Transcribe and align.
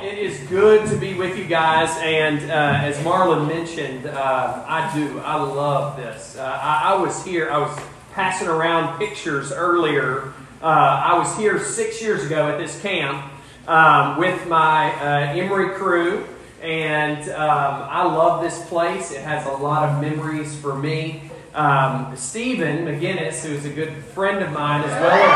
It 0.00 0.18
is 0.18 0.38
good 0.50 0.86
to 0.90 0.96
be 0.96 1.14
with 1.14 1.38
you 1.38 1.46
guys, 1.46 1.88
and 2.02 2.50
uh, 2.50 2.80
as 2.82 2.98
Marlon 2.98 3.48
mentioned, 3.48 4.04
uh, 4.04 4.64
I 4.66 4.94
do. 4.94 5.18
I 5.20 5.36
love 5.36 5.96
this. 5.96 6.36
Uh, 6.36 6.42
I, 6.42 6.92
I, 6.92 7.00
was 7.00 7.24
here. 7.24 7.50
I 7.50 7.56
was 7.56 7.78
passing 8.12 8.46
around 8.46 8.98
pictures 8.98 9.52
earlier. 9.52 10.34
Uh, 10.60 10.66
I 10.66 11.18
was 11.18 11.34
here 11.38 11.58
six 11.58 12.02
years 12.02 12.26
ago 12.26 12.46
at 12.46 12.58
this 12.58 12.78
camp 12.82 13.24
um, 13.66 14.18
with 14.18 14.46
my 14.46 14.92
uh, 15.00 15.32
Emory 15.32 15.74
crew, 15.76 16.26
and 16.60 17.30
um, 17.30 17.88
I 17.88 18.02
love 18.02 18.42
this 18.42 18.68
place. 18.68 19.12
It 19.12 19.22
has 19.22 19.46
a 19.46 19.52
lot 19.52 19.88
of 19.88 20.02
memories 20.02 20.54
for 20.60 20.76
me. 20.76 21.22
Um, 21.54 22.14
Stephen 22.16 22.84
McGinnis, 22.84 23.42
who's 23.46 23.64
a 23.64 23.70
good 23.70 23.94
friend 24.04 24.44
of 24.44 24.52
mine, 24.52 24.82
as 24.82 25.00
well 25.00 25.30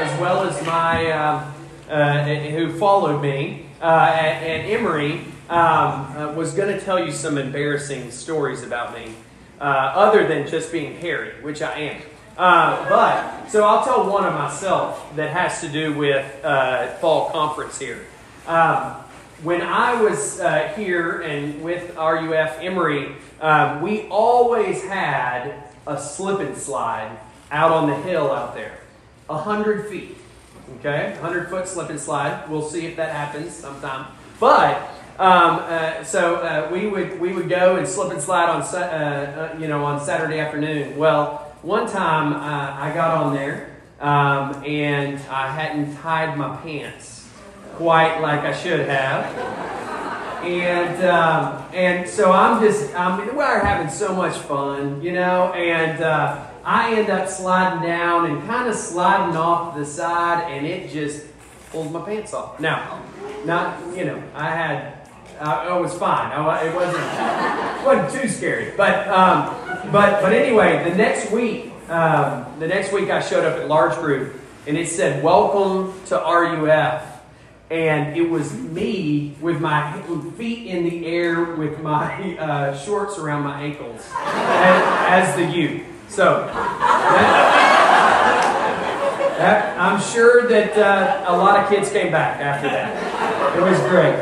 as, 0.00 0.10
as 0.10 0.20
well 0.20 0.42
as 0.44 0.66
my 0.66 1.12
um, 1.12 1.54
who 1.88 2.78
followed 2.78 3.22
me 3.22 3.66
uh, 3.80 4.10
at, 4.12 4.42
at, 4.42 4.70
Emory, 4.70 5.20
um, 5.48 5.58
uh, 5.58 6.32
was 6.36 6.52
going 6.52 6.76
to 6.76 6.84
tell 6.84 7.02
you 7.02 7.12
some 7.12 7.38
embarrassing 7.38 8.10
stories 8.10 8.62
about 8.62 8.94
me, 8.94 9.14
uh, 9.60 9.64
other 9.64 10.26
than 10.26 10.46
just 10.46 10.70
being 10.70 10.96
hairy, 10.96 11.32
which 11.42 11.62
I 11.62 11.72
am. 11.78 12.02
Uh, 12.36 12.88
but, 12.88 13.48
so 13.48 13.64
I'll 13.64 13.84
tell 13.84 14.10
one 14.10 14.24
of 14.24 14.34
myself 14.34 15.14
that 15.16 15.30
has 15.30 15.60
to 15.62 15.68
do 15.68 15.94
with 15.94 16.24
fall 17.00 17.30
conference 17.30 17.78
here. 17.78 18.06
Um, 18.46 18.94
when 19.42 19.62
I 19.62 20.00
was 20.00 20.40
here 20.76 21.20
and 21.20 21.62
with 21.62 21.96
RUF 21.96 22.58
Emory, 22.60 23.16
um, 23.40 23.82
we 23.82 24.08
always 24.08 24.82
had 24.82 25.54
a 25.86 26.00
slip 26.00 26.40
and 26.40 26.56
slide 26.56 27.16
out 27.50 27.70
on 27.70 27.88
the 27.88 27.96
hill 27.96 28.30
out 28.30 28.54
there, 28.54 28.78
a 29.30 29.38
hundred 29.38 29.88
feet. 29.88 30.16
Okay, 30.78 31.12
100 31.20 31.48
foot 31.48 31.66
slip 31.66 31.90
and 31.90 31.98
slide. 31.98 32.48
We'll 32.48 32.62
see 32.62 32.86
if 32.86 32.96
that 32.96 33.10
happens 33.10 33.54
sometime. 33.54 34.06
But 34.38 34.76
um, 35.18 35.58
uh, 35.62 36.04
so 36.04 36.36
uh, 36.36 36.68
we 36.72 36.86
would 36.86 37.20
we 37.20 37.32
would 37.32 37.48
go 37.48 37.76
and 37.76 37.88
slip 37.88 38.12
and 38.12 38.22
slide 38.22 38.48
on 38.48 38.62
uh, 38.62 39.52
uh, 39.54 39.58
you 39.58 39.66
know 39.66 39.84
on 39.84 40.00
Saturday 40.00 40.38
afternoon. 40.38 40.96
Well, 40.96 41.38
one 41.62 41.90
time 41.90 42.34
uh, 42.34 42.80
I 42.80 42.92
got 42.94 43.16
on 43.16 43.34
there 43.34 43.76
um, 44.00 44.62
and 44.64 45.18
I 45.28 45.50
hadn't 45.50 45.96
tied 45.96 46.38
my 46.38 46.56
pants 46.58 47.28
quite 47.74 48.20
like 48.20 48.40
I 48.40 48.52
should 48.52 48.88
have. 48.88 49.24
And 50.44 51.04
um, 51.04 51.64
and 51.74 52.08
so 52.08 52.30
I'm 52.30 52.62
just 52.62 52.94
I 52.94 53.18
mean 53.18 53.34
we're 53.34 53.64
having 53.64 53.90
so 53.90 54.14
much 54.14 54.36
fun, 54.36 55.02
you 55.02 55.12
know, 55.12 55.52
and 55.52 56.00
uh, 56.00 56.46
I 56.68 56.96
end 56.96 57.08
up 57.08 57.30
sliding 57.30 57.82
down 57.82 58.30
and 58.30 58.46
kind 58.46 58.68
of 58.68 58.74
sliding 58.74 59.34
off 59.38 59.74
the 59.74 59.86
side, 59.86 60.52
and 60.52 60.66
it 60.66 60.90
just 60.90 61.24
pulls 61.70 61.90
my 61.90 62.02
pants 62.02 62.34
off. 62.34 62.60
Now, 62.60 63.02
not 63.46 63.80
you 63.96 64.04
know, 64.04 64.22
I 64.34 64.50
had 64.50 65.08
I, 65.40 65.74
it 65.74 65.80
was 65.80 65.94
fine. 65.94 66.30
I, 66.30 66.66
it 66.66 66.74
wasn't 66.74 67.86
wasn't 67.86 68.22
too 68.22 68.28
scary, 68.28 68.74
but 68.76 69.08
um, 69.08 69.46
but 69.90 70.20
but 70.20 70.34
anyway, 70.34 70.84
the 70.90 70.94
next 70.94 71.32
week, 71.32 71.72
um, 71.88 72.44
the 72.58 72.68
next 72.68 72.92
week 72.92 73.08
I 73.08 73.22
showed 73.22 73.46
up 73.46 73.58
at 73.58 73.66
large 73.66 73.96
group, 73.96 74.38
and 74.66 74.76
it 74.76 74.88
said 74.88 75.24
"Welcome 75.24 75.98
to 76.08 76.16
RUF." 76.16 77.14
and 77.70 78.16
it 78.16 78.30
was 78.30 78.54
me 78.54 79.36
with 79.42 79.60
my 79.60 79.92
feet 80.38 80.66
in 80.68 80.84
the 80.84 81.06
air 81.06 81.54
with 81.54 81.78
my 81.80 82.38
uh, 82.38 82.74
shorts 82.78 83.18
around 83.18 83.42
my 83.42 83.60
ankles 83.60 84.00
as, 84.16 85.34
as 85.34 85.36
the 85.36 85.44
youth. 85.54 85.82
So, 86.08 86.46
that, 86.46 87.84
that, 89.38 89.78
I'm 89.78 90.00
sure 90.00 90.48
that 90.48 90.76
uh, 90.76 91.32
a 91.32 91.36
lot 91.36 91.62
of 91.62 91.68
kids 91.70 91.90
came 91.90 92.10
back 92.10 92.40
after 92.40 92.68
that. 92.68 93.56
It 93.56 93.62
was 93.62 93.78
great. 93.80 94.14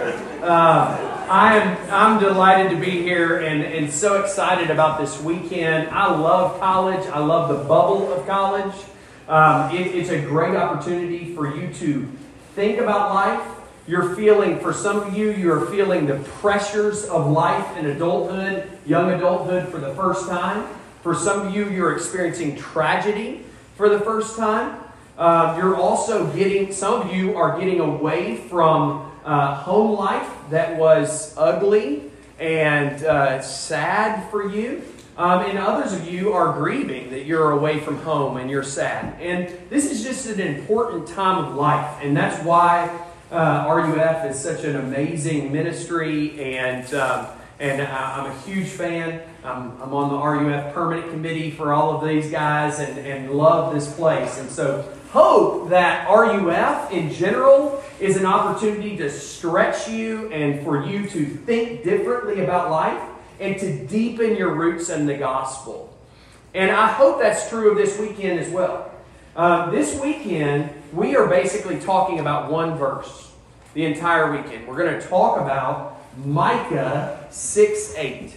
Uh, 0.43 1.07
I 1.29 1.57
am 1.57 1.77
I'm 1.91 2.21
delighted 2.21 2.71
to 2.71 2.77
be 2.77 3.03
here 3.03 3.39
and, 3.41 3.65
and 3.65 3.93
so 3.93 4.23
excited 4.23 4.71
about 4.71 5.01
this 5.01 5.21
weekend. 5.21 5.89
I 5.89 6.15
love 6.15 6.61
college. 6.61 7.05
I 7.09 7.19
love 7.19 7.49
the 7.49 7.65
bubble 7.65 8.13
of 8.13 8.27
college. 8.27 8.75
Um, 9.27 9.75
it, 9.75 9.89
it's 9.89 10.11
a 10.11 10.21
great 10.21 10.55
opportunity 10.55 11.35
for 11.35 11.53
you 11.53 11.73
to 11.75 12.09
think 12.55 12.79
about 12.79 13.13
life. 13.13 13.45
You're 13.89 14.15
feeling, 14.15 14.61
for 14.61 14.73
some 14.73 14.99
of 14.99 15.17
you, 15.17 15.33
you're 15.33 15.67
feeling 15.67 16.07
the 16.07 16.19
pressures 16.41 17.05
of 17.07 17.29
life 17.31 17.77
in 17.77 17.87
adulthood, 17.87 18.69
young 18.87 19.13
adulthood 19.13 19.69
for 19.69 19.79
the 19.79 19.95
first 19.95 20.29
time. 20.29 20.67
For 21.07 21.15
some 21.15 21.47
of 21.47 21.55
you, 21.55 21.71
you're 21.71 21.93
experiencing 21.93 22.57
tragedy 22.57 23.45
for 23.77 23.89
the 23.89 24.01
first 24.01 24.37
time. 24.37 24.77
Uh, 25.17 25.55
you're 25.57 25.77
also 25.77 26.27
getting, 26.33 26.73
some 26.73 27.01
of 27.01 27.15
you 27.15 27.37
are 27.37 27.61
getting 27.61 27.79
away 27.79 28.39
from 28.49 29.13
uh, 29.25 29.55
home 29.55 29.97
life 29.97 30.29
that 30.51 30.77
was 30.77 31.33
ugly 31.39 32.11
and 32.41 33.05
uh, 33.05 33.41
sad 33.41 34.29
for 34.33 34.51
you. 34.51 34.83
Um, 35.17 35.43
and 35.43 35.59
others 35.59 35.93
of 35.93 36.13
you 36.13 36.33
are 36.33 36.53
grieving 36.53 37.11
that 37.11 37.25
you're 37.25 37.53
away 37.53 37.79
from 37.79 37.99
home 37.99 38.37
and 38.37 38.51
you're 38.51 38.65
sad. 38.65 39.17
And 39.21 39.57
this 39.71 39.89
is 39.89 40.03
just 40.03 40.27
an 40.27 40.41
important 40.41 41.07
time 41.07 41.45
of 41.45 41.55
life. 41.55 42.01
And 42.03 42.17
that's 42.17 42.45
why 42.45 42.89
uh, 43.31 43.73
RUF 43.73 44.29
is 44.29 44.41
such 44.41 44.65
an 44.65 44.75
amazing 44.75 45.53
ministry. 45.53 46.57
And 46.57 46.93
um, 46.95 47.29
and 47.59 47.81
I'm 47.83 48.31
a 48.31 48.39
huge 48.41 48.69
fan. 48.69 49.23
I'm, 49.47 49.81
I'm 49.81 49.95
on 49.95 50.11
the 50.11 50.19
RUF 50.19 50.75
permanent 50.75 51.11
committee 51.11 51.51
for 51.51 51.73
all 51.73 51.97
of 51.97 52.09
these 52.09 52.31
guys 52.31 52.81
and, 52.81 52.99
and 52.99 53.31
love 53.31 53.73
this 53.73 53.93
place. 53.95 54.39
And 54.39 54.51
so, 54.51 54.93
hope 55.13 55.71
that 55.71 56.09
RUF 56.09 56.93
in 56.93 57.13
general 57.13 57.83
is 58.01 58.17
an 58.17 58.27
opportunity 58.27 58.97
to 58.97 59.09
stretch 59.09 59.89
you 59.89 60.31
and 60.33 60.63
for 60.65 60.85
you 60.85 61.09
to 61.09 61.25
think 61.25 61.85
differently 61.85 62.43
about 62.43 62.71
life 62.71 63.03
and 63.41 63.59
to 63.59 63.87
deepen 63.87 64.37
your 64.37 64.55
roots 64.55 64.91
in 64.91 65.07
the 65.07 65.15
gospel. 65.15 65.97
And 66.55 66.71
I 66.71 66.89
hope 66.89 67.21
that's 67.21 67.49
true 67.49 67.71
of 67.71 67.77
this 67.77 67.99
weekend 67.99 68.41
as 68.41 68.51
well. 68.51 68.91
Uh, 69.35 69.71
this 69.71 70.01
weekend, 70.01 70.71
we 70.93 71.15
are 71.17 71.27
basically 71.27 71.79
talking 71.79 72.19
about 72.19 72.51
one 72.51 72.77
verse 72.77 73.31
the 73.75 73.85
entire 73.85 74.33
weekend. 74.33 74.67
We're 74.67 74.79
going 74.79 75.01
to 75.01 75.07
talk 75.07 75.39
about 75.39 76.01
Micah 76.25 77.27
6 77.31 77.95
8. 77.97 78.35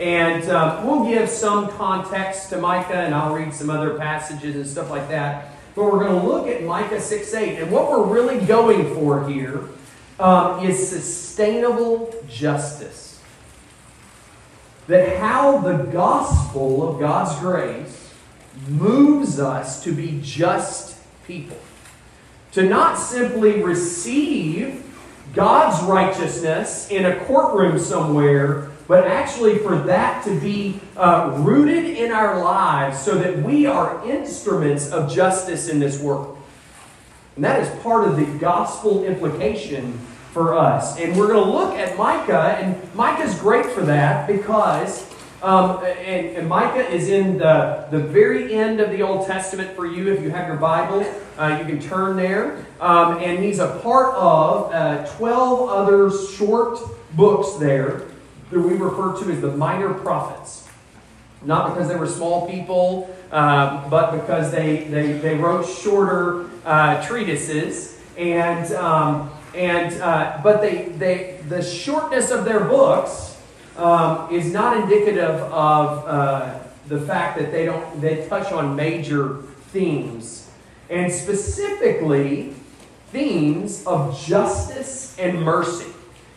And 0.00 0.48
um, 0.50 0.86
we'll 0.86 1.04
give 1.04 1.28
some 1.28 1.68
context 1.70 2.48
to 2.50 2.58
Micah, 2.58 2.94
and 2.94 3.14
I'll 3.14 3.34
read 3.34 3.54
some 3.54 3.70
other 3.70 3.96
passages 3.96 4.56
and 4.56 4.66
stuff 4.66 4.90
like 4.90 5.08
that. 5.08 5.52
But 5.74 5.84
we're 5.84 6.04
going 6.04 6.20
to 6.20 6.26
look 6.26 6.48
at 6.48 6.64
Micah 6.64 7.00
6 7.00 7.34
8. 7.34 7.58
And 7.60 7.70
what 7.70 7.90
we're 7.90 8.04
really 8.04 8.44
going 8.44 8.94
for 8.94 9.28
here 9.28 9.68
um, 10.18 10.64
is 10.64 10.88
sustainable 10.88 12.14
justice. 12.28 13.20
That 14.86 15.18
how 15.18 15.58
the 15.58 15.78
gospel 15.84 16.88
of 16.88 17.00
God's 17.00 17.38
grace 17.40 18.12
moves 18.68 19.40
us 19.40 19.82
to 19.84 19.92
be 19.92 20.20
just 20.22 20.98
people. 21.26 21.58
To 22.52 22.62
not 22.62 22.96
simply 22.96 23.62
receive 23.62 24.84
God's 25.34 25.82
righteousness 25.84 26.88
in 26.90 27.04
a 27.04 27.24
courtroom 27.24 27.78
somewhere, 27.78 28.70
but 28.86 29.06
actually 29.06 29.58
for 29.58 29.76
that 29.78 30.24
to 30.24 30.38
be 30.40 30.80
uh, 30.96 31.34
rooted 31.38 31.86
in 31.86 32.12
our 32.12 32.42
lives 32.42 33.00
so 33.00 33.14
that 33.14 33.38
we 33.42 33.66
are 33.66 34.06
instruments 34.08 34.90
of 34.90 35.12
justice 35.12 35.68
in 35.68 35.78
this 35.78 36.00
world. 36.00 36.38
And 37.36 37.44
that 37.44 37.60
is 37.60 37.82
part 37.82 38.06
of 38.06 38.16
the 38.16 38.26
gospel 38.38 39.04
implication 39.04 39.98
for 40.32 40.54
us. 40.54 40.98
And 40.98 41.16
we're 41.16 41.28
going 41.28 41.44
to 41.44 41.50
look 41.50 41.74
at 41.74 41.96
Micah, 41.96 42.58
and 42.60 42.94
Micah's 42.94 43.38
great 43.38 43.66
for 43.66 43.82
that 43.82 44.26
because 44.26 45.10
um, 45.42 45.84
and, 45.84 46.38
and, 46.38 46.48
Micah 46.48 46.88
is 46.88 47.10
in 47.10 47.36
the, 47.36 47.86
the 47.90 47.98
very 47.98 48.54
end 48.54 48.80
of 48.80 48.90
the 48.90 49.02
Old 49.02 49.26
Testament 49.26 49.76
for 49.76 49.84
you. 49.84 50.10
If 50.10 50.22
you 50.22 50.30
have 50.30 50.48
your 50.48 50.56
Bible, 50.56 51.04
uh, 51.36 51.58
you 51.60 51.66
can 51.66 51.78
turn 51.78 52.16
there. 52.16 52.64
Um, 52.80 53.18
and 53.18 53.44
he's 53.44 53.58
a 53.58 53.78
part 53.80 54.14
of 54.14 54.72
uh, 54.72 55.04
12 55.18 55.68
other 55.68 56.10
short 56.10 56.78
books 57.14 57.56
there 57.56 58.04
we 58.62 58.74
refer 58.74 59.18
to 59.22 59.30
as 59.30 59.40
the 59.40 59.56
minor 59.56 59.94
prophets. 59.94 60.68
Not 61.42 61.72
because 61.72 61.88
they 61.88 61.96
were 61.96 62.06
small 62.06 62.48
people, 62.48 63.14
um, 63.30 63.90
but 63.90 64.12
because 64.12 64.50
they, 64.50 64.84
they, 64.84 65.12
they 65.12 65.34
wrote 65.34 65.66
shorter 65.66 66.48
uh, 66.64 67.06
treatises. 67.06 68.00
And, 68.16 68.72
um, 68.74 69.30
and, 69.54 70.00
uh, 70.00 70.40
but 70.42 70.60
they, 70.62 70.86
they, 70.96 71.40
the 71.48 71.62
shortness 71.62 72.30
of 72.30 72.44
their 72.44 72.60
books 72.60 73.36
um, 73.76 74.32
is 74.32 74.52
not 74.52 74.76
indicative 74.76 75.40
of 75.40 76.06
uh, 76.06 76.58
the 76.88 77.00
fact 77.00 77.38
that 77.38 77.50
they 77.50 77.64
don't 77.64 78.00
they 78.00 78.26
touch 78.28 78.52
on 78.52 78.76
major 78.76 79.42
themes, 79.72 80.50
and 80.90 81.10
specifically 81.10 82.54
themes 83.10 83.84
of 83.86 84.18
justice 84.24 85.16
and 85.18 85.40
mercy. 85.42 85.93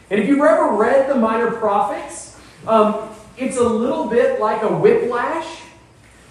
And 0.09 0.19
if 0.21 0.27
you've 0.27 0.39
ever 0.39 0.75
read 0.75 1.09
the 1.09 1.15
Minor 1.15 1.51
Prophets, 1.51 2.39
um, 2.65 3.09
it's 3.37 3.57
a 3.57 3.63
little 3.63 4.07
bit 4.07 4.39
like 4.39 4.63
a 4.63 4.67
whiplash 4.67 5.63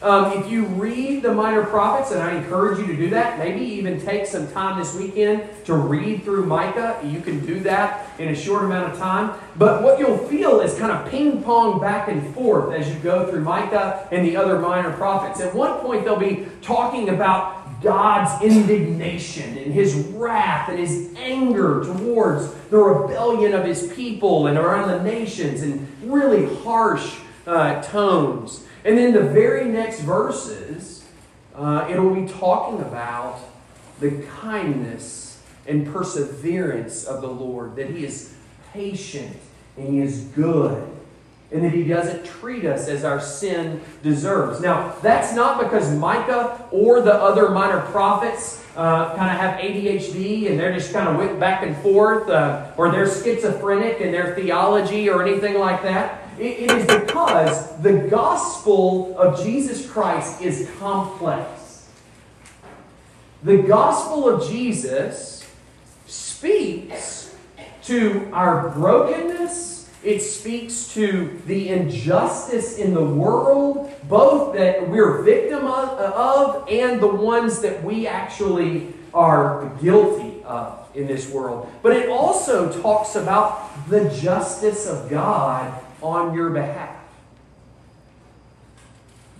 Um, 0.02 0.32
if 0.32 0.50
you 0.50 0.66
read 0.66 1.22
the 1.22 1.32
minor 1.32 1.64
prophets, 1.64 2.10
and 2.12 2.22
I 2.22 2.36
encourage 2.36 2.78
you 2.78 2.86
to 2.86 2.96
do 2.96 3.08
that, 3.10 3.38
maybe 3.38 3.64
even 3.64 3.98
take 3.98 4.26
some 4.26 4.46
time 4.52 4.78
this 4.78 4.94
weekend 4.94 5.48
to 5.64 5.74
read 5.74 6.22
through 6.22 6.44
Micah. 6.44 7.00
You 7.02 7.22
can 7.22 7.44
do 7.46 7.60
that 7.60 8.06
in 8.18 8.28
a 8.28 8.34
short 8.34 8.64
amount 8.64 8.92
of 8.92 8.98
time. 8.98 9.32
But 9.56 9.82
what 9.82 9.98
you'll 9.98 10.18
feel 10.18 10.60
is 10.60 10.78
kind 10.78 10.92
of 10.92 11.10
ping 11.10 11.42
pong 11.42 11.80
back 11.80 12.08
and 12.08 12.34
forth 12.34 12.74
as 12.74 12.86
you 12.90 12.96
go 12.96 13.30
through 13.30 13.40
Micah 13.40 14.06
and 14.12 14.24
the 14.26 14.36
other 14.36 14.58
minor 14.58 14.92
prophets. 14.92 15.40
At 15.40 15.54
one 15.54 15.80
point, 15.80 16.04
they'll 16.04 16.16
be 16.16 16.46
talking 16.60 17.08
about 17.08 17.65
God's 17.86 18.42
indignation 18.42 19.56
and 19.56 19.72
his 19.72 19.94
wrath 19.94 20.68
and 20.68 20.78
his 20.78 21.14
anger 21.16 21.84
towards 21.84 22.52
the 22.70 22.78
rebellion 22.78 23.54
of 23.54 23.64
his 23.64 23.92
people 23.92 24.48
and 24.48 24.58
around 24.58 24.88
the 24.88 25.02
nations 25.02 25.62
in 25.62 25.86
really 26.02 26.52
harsh 26.62 27.16
uh, 27.46 27.80
tones. 27.82 28.64
And 28.84 28.98
then 28.98 29.12
the 29.12 29.22
very 29.22 29.66
next 29.66 30.00
verses, 30.00 31.04
uh, 31.54 31.86
it'll 31.88 32.14
be 32.14 32.26
talking 32.26 32.80
about 32.80 33.38
the 34.00 34.22
kindness 34.40 35.42
and 35.66 35.86
perseverance 35.86 37.04
of 37.04 37.20
the 37.20 37.28
Lord, 37.28 37.76
that 37.76 37.90
He 37.90 38.04
is 38.04 38.34
patient 38.72 39.36
and 39.76 39.88
He 39.88 40.00
is 40.00 40.20
good, 40.34 40.88
and 41.52 41.64
that 41.64 41.72
He 41.72 41.84
doesn't 41.84 42.24
treat 42.24 42.64
us 42.64 42.88
as 42.88 43.04
our 43.04 43.20
sin 43.20 43.80
deserves. 44.02 44.60
Now, 44.60 44.94
that's 45.02 45.34
not 45.34 45.62
because 45.62 45.94
Micah 45.94 46.64
or 46.70 47.00
the 47.00 47.14
other 47.14 47.50
minor 47.50 47.80
prophets 47.80 48.64
uh, 48.76 49.14
kind 49.16 49.30
of 49.30 49.38
have 49.38 49.60
ADHD 49.60 50.50
and 50.50 50.58
they're 50.58 50.74
just 50.74 50.92
kind 50.92 51.08
of 51.08 51.16
whipped 51.16 51.40
back 51.40 51.62
and 51.62 51.76
forth, 51.78 52.28
uh, 52.28 52.72
or 52.76 52.90
they're 52.90 53.08
schizophrenic 53.08 54.00
in 54.00 54.12
their 54.12 54.34
theology 54.34 55.08
or 55.08 55.22
anything 55.22 55.58
like 55.58 55.82
that 55.82 56.22
it 56.38 56.70
is 56.70 56.86
because 56.86 57.76
the 57.78 58.08
gospel 58.10 59.18
of 59.18 59.42
Jesus 59.42 59.90
Christ 59.90 60.42
is 60.42 60.70
complex. 60.78 61.88
The 63.42 63.62
gospel 63.62 64.28
of 64.28 64.48
Jesus 64.48 65.48
speaks 66.06 67.34
to 67.84 68.28
our 68.32 68.70
brokenness, 68.70 69.75
it 70.04 70.20
speaks 70.20 70.88
to 70.94 71.40
the 71.46 71.70
injustice 71.70 72.78
in 72.78 72.94
the 72.94 73.04
world, 73.04 73.92
both 74.08 74.54
that 74.56 74.88
we're 74.88 75.22
victim 75.22 75.66
of, 75.66 75.88
of 75.98 76.68
and 76.68 77.00
the 77.00 77.08
ones 77.08 77.60
that 77.60 77.82
we 77.82 78.06
actually 78.06 78.92
are 79.12 79.72
guilty 79.80 80.42
of 80.44 80.86
in 80.94 81.06
this 81.06 81.28
world. 81.30 81.70
But 81.82 81.96
it 81.96 82.08
also 82.08 82.80
talks 82.80 83.16
about 83.16 83.88
the 83.88 84.08
justice 84.10 84.86
of 84.86 85.10
God 85.10 85.72
on 86.02 86.34
your 86.34 86.50
behalf. 86.50 86.96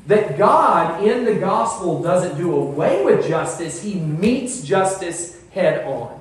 That 0.06 0.38
God 0.38 1.02
in 1.02 1.24
the 1.24 1.34
gospel 1.34 2.02
doesn't 2.02 2.36
do 2.36 2.54
away 2.54 3.04
with 3.04 3.26
justice, 3.26 3.82
He 3.82 3.94
meets 3.94 4.62
justice 4.62 5.40
head 5.50 5.86
on. 5.86 6.15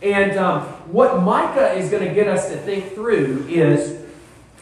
And 0.00 0.38
um, 0.38 0.62
what 0.92 1.22
Micah 1.22 1.72
is 1.72 1.90
going 1.90 2.06
to 2.06 2.14
get 2.14 2.28
us 2.28 2.48
to 2.50 2.56
think 2.56 2.94
through 2.94 3.46
is 3.48 4.04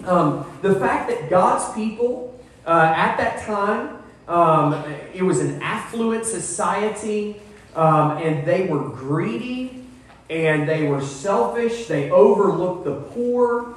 um, 0.05 0.47
the 0.62 0.75
fact 0.77 1.11
that 1.11 1.29
God's 1.29 1.75
people 1.75 2.38
uh, 2.67 2.93
at 2.97 3.17
that 3.19 3.44
time, 3.44 3.99
um, 4.29 4.75
it 5.15 5.23
was 5.23 5.41
an 5.41 5.62
affluent 5.62 6.25
society, 6.25 7.41
um, 7.75 8.19
and 8.19 8.47
they 8.47 8.67
were 8.67 8.88
greedy 8.88 9.85
and 10.29 10.69
they 10.69 10.88
were 10.88 11.03
selfish. 11.03 11.87
They 11.87 12.11
overlooked 12.11 12.85
the 12.85 12.97
poor. 12.97 13.77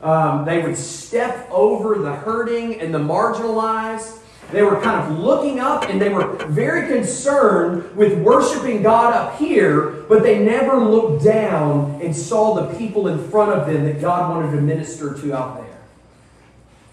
Um, 0.00 0.46
they 0.46 0.62
would 0.62 0.78
step 0.78 1.46
over 1.50 1.98
the 1.98 2.14
hurting 2.14 2.80
and 2.80 2.94
the 2.94 2.98
marginalized. 2.98 4.19
They 4.52 4.62
were 4.62 4.80
kind 4.80 5.00
of 5.00 5.18
looking 5.18 5.60
up 5.60 5.84
and 5.84 6.00
they 6.00 6.08
were 6.08 6.36
very 6.46 6.88
concerned 6.88 7.96
with 7.96 8.18
worshiping 8.18 8.82
God 8.82 9.14
up 9.14 9.38
here, 9.38 10.04
but 10.08 10.22
they 10.22 10.38
never 10.38 10.78
looked 10.78 11.24
down 11.24 12.00
and 12.02 12.14
saw 12.14 12.54
the 12.54 12.74
people 12.76 13.08
in 13.08 13.30
front 13.30 13.52
of 13.52 13.66
them 13.66 13.84
that 13.84 14.00
God 14.00 14.30
wanted 14.30 14.56
to 14.56 14.60
minister 14.60 15.14
to 15.14 15.34
out 15.34 15.56
there. 15.56 15.66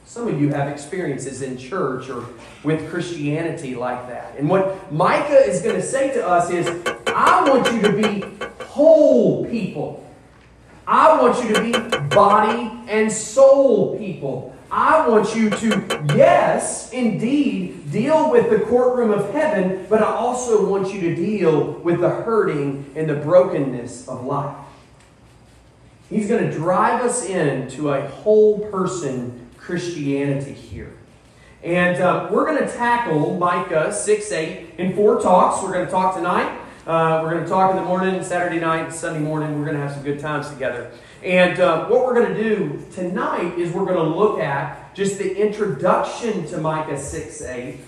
Some 0.05 0.27
of 0.27 0.39
you 0.41 0.49
have 0.49 0.69
experiences 0.69 1.41
in 1.41 1.57
church 1.57 2.09
or 2.09 2.25
with 2.63 2.89
Christianity 2.89 3.75
like 3.75 4.07
that. 4.07 4.35
And 4.37 4.49
what 4.49 4.91
Micah 4.91 5.45
is 5.45 5.61
going 5.61 5.75
to 5.75 5.81
say 5.81 6.13
to 6.13 6.25
us 6.25 6.49
is 6.49 6.67
I 7.07 7.49
want 7.49 7.71
you 7.73 7.81
to 7.81 7.91
be 7.91 8.25
whole 8.65 9.45
people. 9.45 10.03
I 10.87 11.21
want 11.21 11.43
you 11.43 11.53
to 11.53 11.61
be 11.61 11.97
body 12.15 12.71
and 12.87 13.11
soul 13.11 13.97
people. 13.97 14.56
I 14.71 15.07
want 15.07 15.35
you 15.35 15.49
to, 15.49 16.05
yes, 16.15 16.91
indeed, 16.91 17.91
deal 17.91 18.31
with 18.31 18.49
the 18.49 18.59
courtroom 18.59 19.11
of 19.11 19.31
heaven, 19.31 19.85
but 19.89 20.01
I 20.01 20.07
also 20.07 20.69
want 20.69 20.93
you 20.93 21.01
to 21.01 21.15
deal 21.15 21.73
with 21.73 22.01
the 22.01 22.09
hurting 22.09 22.91
and 22.95 23.09
the 23.09 23.15
brokenness 23.15 24.07
of 24.07 24.25
life. 24.25 24.55
He's 26.09 26.27
going 26.27 26.49
to 26.49 26.51
drive 26.51 27.03
us 27.03 27.25
into 27.25 27.91
a 27.91 28.07
whole 28.07 28.59
person 28.69 29.49
Christianity 29.57 30.53
here. 30.53 30.93
And 31.63 32.01
uh, 32.01 32.29
we're 32.31 32.45
going 32.45 32.65
to 32.65 32.71
tackle 32.71 33.37
Micah 33.37 33.93
6 33.93 34.31
8 34.31 34.75
in 34.77 34.95
four 34.95 35.21
talks. 35.21 35.61
We're 35.61 35.73
going 35.73 35.85
to 35.85 35.91
talk 35.91 36.15
tonight 36.15 36.57
uh, 36.87 37.19
we're 37.21 37.31
going 37.31 37.43
to 37.43 37.49
talk 37.49 37.69
in 37.71 37.75
the 37.75 37.83
morning, 37.83 38.23
Saturday 38.23 38.61
night, 38.61 38.93
Sunday 38.93 39.19
morning. 39.19 39.59
We're 39.59 39.65
going 39.65 39.75
to 39.75 39.83
have 39.83 39.91
some 39.91 40.03
good 40.03 40.21
times 40.21 40.47
together. 40.47 40.89
And 41.23 41.59
uh, 41.59 41.87
what 41.87 42.05
we're 42.05 42.13
going 42.13 42.35
to 42.35 42.43
do 42.43 42.85
tonight 42.93 43.57
is 43.57 43.73
we're 43.73 43.85
going 43.85 43.97
to 43.97 44.15
look 44.17 44.39
at 44.39 44.93
just 44.93 45.17
the 45.17 45.35
introduction 45.35 46.47
to 46.47 46.57
Micah 46.59 46.99
6 46.99 47.41
8, 47.41 47.79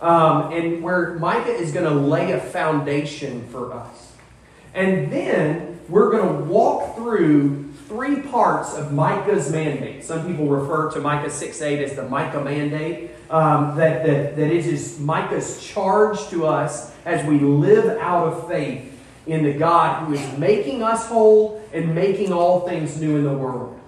um, 0.00 0.52
and 0.52 0.82
where 0.82 1.14
Micah 1.14 1.52
is 1.52 1.72
going 1.72 1.86
to 1.86 1.98
lay 1.98 2.32
a 2.32 2.40
foundation 2.40 3.46
for 3.48 3.72
us. 3.72 4.12
And 4.72 5.12
then 5.12 5.80
we're 5.88 6.10
going 6.12 6.28
to 6.28 6.44
walk 6.44 6.96
through 6.96 7.72
three 7.88 8.20
parts 8.22 8.74
of 8.74 8.92
Micah's 8.92 9.50
mandate. 9.50 10.04
Some 10.04 10.26
people 10.26 10.46
refer 10.46 10.90
to 10.92 11.00
Micah 11.00 11.30
6 11.30 11.60
8 11.60 11.82
as 11.82 11.96
the 11.96 12.08
Micah 12.08 12.42
mandate. 12.42 13.10
Um, 13.30 13.76
that, 13.76 14.04
that, 14.06 14.36
that 14.36 14.52
it 14.52 14.66
is 14.66 15.00
Micah's 15.00 15.64
charge 15.64 16.28
to 16.28 16.46
us 16.46 16.94
as 17.04 17.26
we 17.26 17.40
live 17.40 17.98
out 17.98 18.28
of 18.28 18.48
faith 18.48 18.93
in 19.26 19.44
the 19.44 19.52
God 19.52 20.06
who 20.06 20.14
is 20.14 20.38
making 20.38 20.82
us 20.82 21.06
whole 21.06 21.62
and 21.72 21.94
making 21.94 22.32
all 22.32 22.66
things 22.68 23.00
new 23.00 23.16
in 23.16 23.24
the 23.24 23.32
world. 23.32 23.80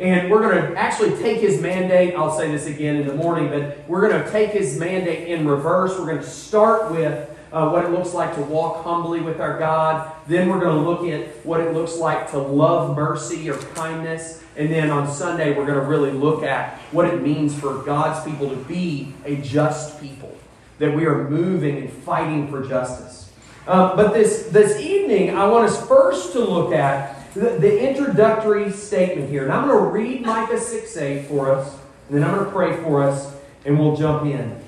And 0.00 0.30
we're 0.30 0.40
going 0.40 0.72
to 0.72 0.78
actually 0.78 1.10
take 1.20 1.40
his 1.40 1.60
mandate. 1.60 2.14
I'll 2.14 2.36
say 2.36 2.50
this 2.50 2.66
again 2.66 2.96
in 2.96 3.06
the 3.06 3.14
morning, 3.14 3.48
but 3.48 3.88
we're 3.88 4.08
going 4.08 4.22
to 4.22 4.30
take 4.30 4.50
his 4.50 4.78
mandate 4.78 5.28
in 5.28 5.46
reverse. 5.46 5.98
We're 5.98 6.06
going 6.06 6.18
to 6.18 6.26
start 6.26 6.92
with 6.92 7.28
uh, 7.52 7.70
what 7.70 7.84
it 7.84 7.90
looks 7.90 8.14
like 8.14 8.34
to 8.36 8.42
walk 8.42 8.84
humbly 8.84 9.20
with 9.20 9.40
our 9.40 9.58
God. 9.58 10.12
Then 10.28 10.48
we're 10.48 10.60
going 10.60 10.76
to 10.76 10.88
look 10.88 11.04
at 11.08 11.44
what 11.44 11.60
it 11.60 11.74
looks 11.74 11.96
like 11.96 12.30
to 12.30 12.38
love 12.38 12.96
mercy 12.96 13.50
or 13.50 13.56
kindness. 13.56 14.42
And 14.56 14.70
then 14.70 14.90
on 14.90 15.10
Sunday, 15.10 15.56
we're 15.56 15.66
going 15.66 15.80
to 15.80 15.86
really 15.86 16.12
look 16.12 16.42
at 16.42 16.78
what 16.92 17.06
it 17.06 17.22
means 17.22 17.58
for 17.58 17.82
God's 17.82 18.24
people 18.24 18.50
to 18.50 18.56
be 18.56 19.12
a 19.24 19.36
just 19.36 20.00
people 20.00 20.36
that 20.78 20.94
we 20.94 21.06
are 21.06 21.28
moving 21.28 21.78
and 21.78 21.92
fighting 21.92 22.48
for 22.48 22.64
justice. 22.64 23.27
Um, 23.68 23.96
but 23.96 24.14
this, 24.14 24.44
this 24.44 24.80
evening, 24.80 25.36
I 25.36 25.46
want 25.46 25.68
us 25.68 25.86
first 25.86 26.32
to 26.32 26.40
look 26.40 26.72
at 26.72 27.34
the, 27.34 27.50
the 27.50 27.86
introductory 27.86 28.72
statement 28.72 29.28
here. 29.28 29.44
And 29.44 29.52
I'm 29.52 29.68
going 29.68 29.78
to 29.78 29.90
read 29.90 30.24
Micah 30.24 30.58
6 30.58 30.96
8 30.96 31.26
for 31.26 31.52
us, 31.52 31.74
and 32.08 32.16
then 32.16 32.24
I'm 32.24 32.34
going 32.34 32.46
to 32.46 32.50
pray 32.50 32.82
for 32.82 33.02
us, 33.02 33.30
and 33.66 33.78
we'll 33.78 33.94
jump 33.94 34.24
in. 34.24 34.58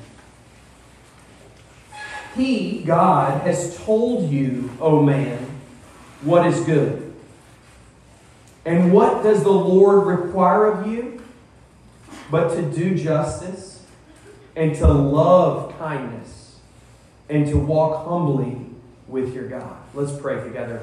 He, 2.37 2.83
God, 2.83 3.41
has 3.41 3.79
told 3.79 4.31
you, 4.31 4.71
O 4.83 5.03
man, 5.03 5.49
what 6.21 6.47
is 6.47 6.61
good. 6.61 7.15
And 8.67 8.93
what 8.93 9.23
does 9.23 9.43
the 9.43 9.51
Lord 9.51 10.07
require 10.07 10.67
of 10.67 10.87
you? 10.87 11.23
But 12.31 12.55
to 12.55 12.63
do 12.63 12.95
justice 12.95 13.83
and 14.55 14.75
to 14.77 14.87
love 14.87 15.75
kindness 15.79 16.59
and 17.31 17.47
to 17.47 17.57
walk 17.57 18.07
humbly 18.07 18.67
with 19.11 19.35
your 19.35 19.49
God. 19.49 19.77
Let's 19.93 20.17
pray 20.19 20.43
together. 20.43 20.83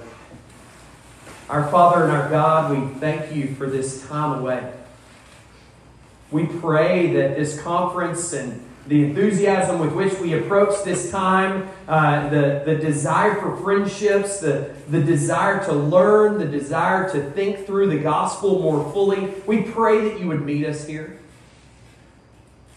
Our 1.50 1.70
Father 1.72 2.04
and 2.04 2.12
our 2.12 2.30
God, 2.30 2.78
we 2.78 3.00
thank 3.00 3.34
you 3.34 3.56
for 3.56 3.70
this 3.70 4.06
time 4.08 4.40
away. 4.40 4.74
We 6.30 6.46
pray 6.46 7.14
that 7.14 7.38
this 7.38 7.62
conference 7.62 8.34
and 8.34 8.62
the 8.86 9.06
enthusiasm 9.06 9.80
with 9.80 9.94
which 9.94 10.14
we 10.20 10.34
approach 10.34 10.84
this 10.84 11.10
time, 11.10 11.70
uh, 11.88 12.30
the, 12.30 12.64
the 12.66 12.76
desire 12.76 13.36
for 13.36 13.56
friendships, 13.58 14.40
the, 14.40 14.74
the 14.90 15.02
desire 15.02 15.64
to 15.66 15.74
learn, 15.74 16.38
the 16.38 16.46
desire 16.46 17.10
to 17.12 17.32
think 17.32 17.66
through 17.66 17.90
the 17.90 17.98
gospel 17.98 18.62
more 18.62 18.92
fully, 18.92 19.34
we 19.46 19.62
pray 19.62 20.10
that 20.10 20.20
you 20.20 20.28
would 20.28 20.42
meet 20.42 20.66
us 20.66 20.86
here. 20.86 21.18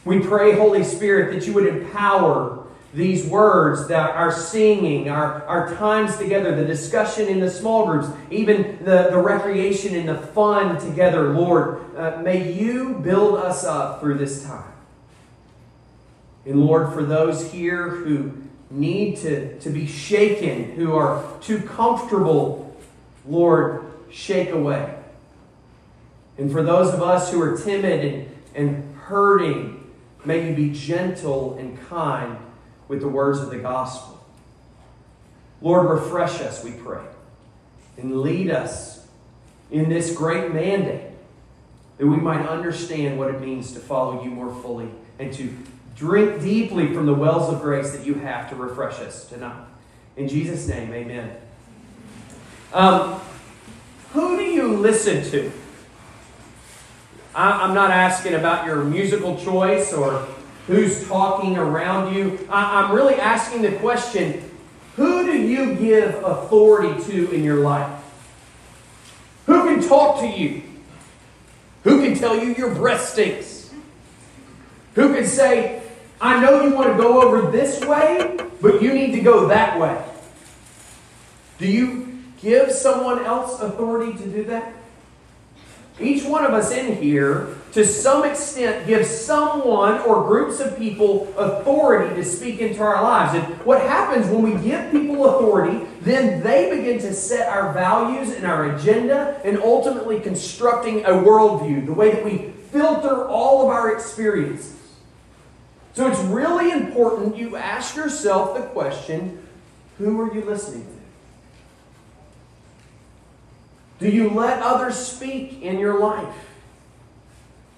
We 0.04 0.21
pray, 0.21 0.52
Holy 0.52 0.85
Spirit, 0.85 1.35
that 1.35 1.47
you 1.47 1.52
would 1.54 1.66
empower 1.66 2.60
these 2.92 3.25
words, 3.26 3.87
that 3.87 4.16
our 4.16 4.32
singing, 4.32 5.09
our, 5.09 5.44
our 5.44 5.75
times 5.76 6.16
together, 6.16 6.56
the 6.56 6.64
discussion 6.64 7.28
in 7.28 7.38
the 7.38 7.50
small 7.50 7.87
groups, 7.87 8.09
even 8.30 8.85
the, 8.85 9.09
the 9.11 9.18
recreation 9.18 9.94
and 9.94 10.09
the 10.09 10.18
fun 10.18 10.80
together, 10.80 11.32
Lord. 11.32 11.85
Uh, 11.97 12.20
may 12.23 12.52
you 12.52 12.94
build 12.94 13.38
us 13.38 13.64
up 13.64 14.00
through 14.00 14.18
this 14.18 14.44
time. 14.44 14.73
And 16.44 16.64
Lord, 16.64 16.92
for 16.92 17.04
those 17.04 17.52
here 17.52 17.90
who 17.90 18.32
need 18.70 19.18
to, 19.18 19.59
to 19.61 19.70
be 19.70 19.87
shaken, 19.87 20.73
who 20.73 20.94
are 20.97 21.25
too 21.40 21.61
comfortable, 21.61 22.76
Lord, 23.25 23.85
shake 24.11 24.50
away. 24.50 24.97
And 26.38 26.50
for 26.50 26.62
those 26.62 26.92
of 26.92 27.02
us 27.02 27.30
who 27.30 27.40
are 27.40 27.56
timid 27.56 28.04
and, 28.04 28.37
and 28.54 28.97
hurting, 28.97 29.88
may 30.25 30.49
you 30.49 30.56
be 30.56 30.70
gentle 30.70 31.54
and 31.54 31.80
kind 31.88 32.37
with 32.90 33.00
the 33.00 33.09
words 33.09 33.38
of 33.38 33.50
the 33.50 33.59
gospel. 33.59 34.20
Lord, 35.62 35.88
refresh 35.88 36.40
us, 36.40 36.64
we 36.64 36.73
pray, 36.73 37.04
and 37.97 38.20
lead 38.20 38.50
us 38.50 39.06
in 39.70 39.88
this 39.88 40.12
great 40.12 40.52
mandate 40.52 41.12
that 41.99 42.06
we 42.09 42.16
might 42.16 42.44
understand 42.49 43.16
what 43.16 43.32
it 43.32 43.40
means 43.40 43.73
to 43.75 43.78
follow 43.78 44.25
you 44.25 44.30
more 44.30 44.52
fully 44.61 44.88
and 45.20 45.32
to 45.35 45.56
drink 45.94 46.42
deeply 46.42 46.92
from 46.92 47.06
the 47.06 47.14
wells 47.14 47.52
of 47.52 47.62
grace 47.62 47.92
that 47.92 48.04
you 48.04 48.14
have 48.14 48.50
to 48.50 48.56
refresh 48.56 48.99
us 48.99 49.28
tonight. 49.28 49.64
In 50.16 50.26
Jesus' 50.26 50.66
name, 50.66 50.92
amen. 50.92 51.37
Um, 52.73 53.20
who 54.14 54.37
do 54.37 54.42
you 54.42 54.76
listen 54.76 55.23
to? 55.30 55.52
I, 57.37 57.68
am 57.68 57.73
not 57.73 57.92
asking 57.92 58.35
about 58.35 58.66
your 58.66 58.82
musical 58.82 59.37
choice 59.37 59.92
or 59.92 60.26
who's 60.70 61.06
talking 61.08 61.58
around 61.58 62.14
you. 62.14 62.46
I, 62.48 62.80
I'm 62.80 62.94
really 62.94 63.16
asking 63.16 63.62
the 63.62 63.72
question 63.72 64.48
who 64.94 65.24
do 65.24 65.36
you 65.36 65.74
give 65.74 66.14
authority 66.22 67.02
to 67.04 67.30
in 67.32 67.42
your 67.42 67.56
life? 67.56 67.90
Who 69.46 69.64
can 69.64 69.86
talk 69.86 70.20
to 70.20 70.28
you? 70.28 70.62
Who 71.82 72.02
can 72.04 72.14
tell 72.16 72.36
you 72.36 72.54
your 72.54 72.72
breath 72.72 73.08
stinks? 73.08 73.72
Who 74.94 75.12
can 75.14 75.26
say, 75.26 75.82
I 76.20 76.40
know 76.40 76.62
you 76.62 76.74
want 76.74 76.88
to 76.88 76.96
go 76.96 77.22
over 77.22 77.50
this 77.50 77.80
way, 77.84 78.38
but 78.60 78.80
you 78.80 78.92
need 78.92 79.12
to 79.12 79.20
go 79.20 79.48
that 79.48 79.80
way? 79.80 80.04
Do 81.58 81.66
you 81.66 82.22
give 82.40 82.70
someone 82.70 83.24
else 83.24 83.60
authority 83.60 84.16
to 84.18 84.28
do 84.28 84.44
that? 84.44 84.72
Each 86.00 86.25
one 86.25 86.45
of 86.45 86.52
us 86.52 86.71
in 86.73 86.97
here, 86.97 87.57
to 87.73 87.85
some 87.85 88.25
extent, 88.25 88.87
gives 88.87 89.09
someone 89.09 89.99
or 90.00 90.25
groups 90.25 90.61
of 90.61 90.78
people 90.78 91.33
authority 91.37 92.14
to 92.14 92.25
speak 92.25 92.61
into 92.61 92.80
our 92.83 93.02
lives. 93.02 93.35
And 93.35 93.45
what 93.66 93.83
happens 93.83 94.26
when 94.26 94.42
we 94.42 94.52
give 94.62 94.90
people 94.90 95.26
authority, 95.26 95.87
then 96.00 96.42
they 96.42 96.75
begin 96.75 96.99
to 97.00 97.12
set 97.12 97.49
our 97.49 97.73
values 97.73 98.35
and 98.35 98.47
our 98.47 98.75
agenda 98.75 99.40
and 99.45 99.59
ultimately 99.59 100.21
constructing 100.21 101.04
a 101.04 101.11
worldview, 101.11 101.87
the 101.87 101.92
way 101.92 102.12
that 102.12 102.25
we 102.25 102.52
filter 102.71 103.28
all 103.28 103.62
of 103.62 103.69
our 103.69 103.95
experiences. 103.95 104.76
So 105.92 106.09
it's 106.09 106.21
really 106.21 106.71
important 106.71 107.37
you 107.37 107.57
ask 107.57 107.97
yourself 107.97 108.57
the 108.57 108.62
question 108.69 109.45
who 109.99 110.19
are 110.21 110.35
you 110.35 110.42
listening 110.42 110.85
to? 110.85 111.00
Do 114.00 114.09
you 114.09 114.30
let 114.30 114.62
others 114.62 114.97
speak 114.97 115.62
in 115.62 115.78
your 115.78 116.00
life? 116.00 116.35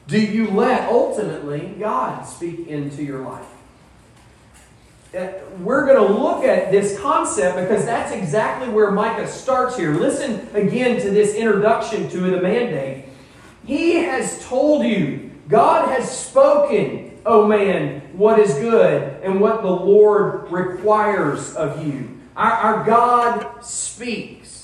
Do 0.07 0.21
you 0.21 0.51
let 0.51 0.89
ultimately 0.89 1.75
God 1.79 2.23
speak 2.23 2.69
into 2.69 3.03
your 3.03 3.21
life? 3.21 3.47
Uh, 5.17 5.29
we're 5.59 5.85
going 5.85 6.07
to 6.07 6.13
look 6.13 6.45
at 6.45 6.71
this 6.71 6.99
concept 6.99 7.57
because 7.59 7.85
that's 7.85 8.13
exactly 8.13 8.69
where 8.71 8.91
Micah 8.91 9.29
starts 9.29 9.77
here. 9.77 9.95
Listen 9.95 10.49
again 10.55 11.01
to 11.03 11.11
this 11.11 11.35
introduction 11.35 12.09
to 12.09 12.19
the 12.19 12.41
mandate. 12.41 13.05
He 13.67 13.97
has 13.97 14.45
told 14.47 14.87
you, 14.87 15.31
God 15.49 15.89
has 15.89 16.11
spoken, 16.11 17.21
O 17.27 17.43
oh 17.43 17.47
man, 17.47 18.01
what 18.17 18.39
is 18.39 18.55
good 18.55 19.23
and 19.23 19.41
what 19.41 19.63
the 19.63 19.71
Lord 19.71 20.51
requires 20.51 21.55
of 21.57 21.87
you. 21.87 22.19
Our, 22.35 22.53
our 22.53 22.85
God 22.85 23.65
speaks. 23.65 24.62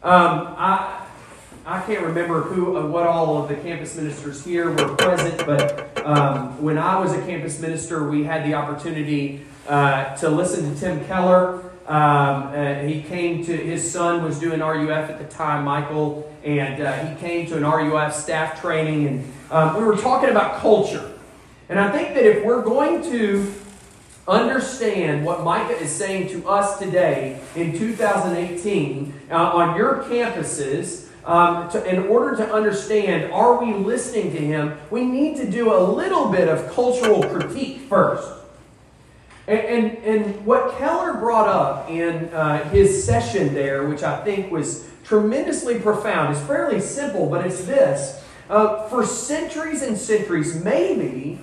Um, 0.00 0.54
I, 0.56 1.04
I 1.66 1.80
can't 1.82 2.02
remember 2.02 2.42
who, 2.42 2.86
what 2.86 3.08
all 3.08 3.42
of 3.42 3.48
the 3.48 3.56
campus 3.56 3.96
ministers 3.96 4.44
here 4.44 4.70
were 4.70 4.94
present, 4.94 5.44
but 5.44 6.06
um, 6.06 6.62
when 6.62 6.78
I 6.78 7.00
was 7.00 7.12
a 7.14 7.20
campus 7.22 7.58
minister, 7.58 8.08
we 8.08 8.22
had 8.22 8.46
the 8.46 8.54
opportunity 8.54 9.44
uh, 9.66 10.14
to 10.18 10.28
listen 10.28 10.72
to 10.72 10.80
Tim 10.80 11.04
Keller. 11.06 11.54
Um, 11.88 12.52
uh, 12.54 12.74
he 12.82 13.02
came 13.02 13.44
to 13.46 13.56
his 13.56 13.90
son 13.90 14.22
was 14.22 14.38
doing 14.38 14.60
RUF 14.60 15.10
at 15.10 15.18
the 15.18 15.24
time, 15.24 15.64
Michael, 15.64 16.32
and 16.44 16.80
uh, 16.80 16.92
he 16.92 17.16
came 17.16 17.48
to 17.48 17.56
an 17.56 17.64
RUF 17.64 18.14
staff 18.14 18.60
training, 18.60 19.08
and 19.08 19.32
um, 19.50 19.76
we 19.76 19.82
were 19.82 19.96
talking 19.96 20.30
about 20.30 20.60
culture. 20.60 21.10
And 21.68 21.80
I 21.80 21.90
think 21.90 22.14
that 22.14 22.24
if 22.24 22.44
we're 22.44 22.62
going 22.62 23.02
to 23.10 23.52
understand 24.28 25.24
what 25.24 25.42
Micah 25.42 25.76
is 25.76 25.90
saying 25.90 26.28
to 26.28 26.48
us 26.48 26.78
today 26.78 27.40
in 27.56 27.76
2018 27.76 29.20
uh, 29.30 29.34
on 29.34 29.76
your 29.76 30.04
campuses. 30.04 31.06
Um, 31.24 31.68
to, 31.70 31.84
in 31.84 32.06
order 32.06 32.36
to 32.36 32.52
understand, 32.52 33.32
are 33.32 33.62
we 33.62 33.74
listening 33.74 34.32
to 34.32 34.38
him? 34.38 34.78
We 34.90 35.04
need 35.04 35.36
to 35.36 35.50
do 35.50 35.74
a 35.74 35.80
little 35.80 36.30
bit 36.30 36.48
of 36.48 36.72
cultural 36.72 37.22
critique 37.22 37.80
first. 37.80 38.32
And, 39.46 39.58
and, 39.60 39.98
and 40.04 40.46
what 40.46 40.78
Keller 40.78 41.14
brought 41.14 41.48
up 41.48 41.90
in 41.90 42.26
uh, 42.26 42.68
his 42.70 43.04
session 43.04 43.54
there, 43.54 43.86
which 43.88 44.02
I 44.02 44.22
think 44.24 44.50
was 44.50 44.88
tremendously 45.04 45.80
profound, 45.80 46.34
is 46.34 46.42
fairly 46.42 46.80
simple, 46.80 47.28
but 47.28 47.46
it's 47.46 47.64
this. 47.64 48.24
Uh, 48.48 48.88
for 48.88 49.04
centuries 49.04 49.82
and 49.82 49.98
centuries, 49.98 50.62
maybe 50.62 51.38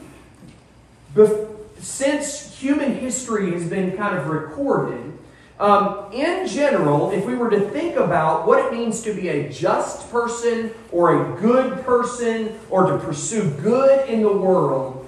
since 1.79 2.58
human 2.58 2.96
history 2.96 3.51
has 3.51 3.67
been 3.67 3.96
kind 3.96 4.17
of 4.17 4.27
recorded, 4.27 5.13
um, 5.60 6.12
in 6.12 6.48
general, 6.48 7.12
if 7.12 7.25
we 7.25 7.34
were 7.34 7.50
to 7.50 7.62
think 7.70 7.96
about 7.96 8.46
what 8.46 8.65
it 8.65 8.77
means 8.77 9.01
to 9.03 9.13
be 9.13 9.29
a 9.29 9.50
just 9.50 10.12
person 10.12 10.72
or 10.91 11.34
a 11.34 11.41
good 11.41 11.86
person 11.86 12.60
or 12.70 12.91
to 12.91 12.98
pursue 12.98 13.50
good 13.62 14.10
in 14.10 14.22
the 14.22 14.32
world, 14.32 15.08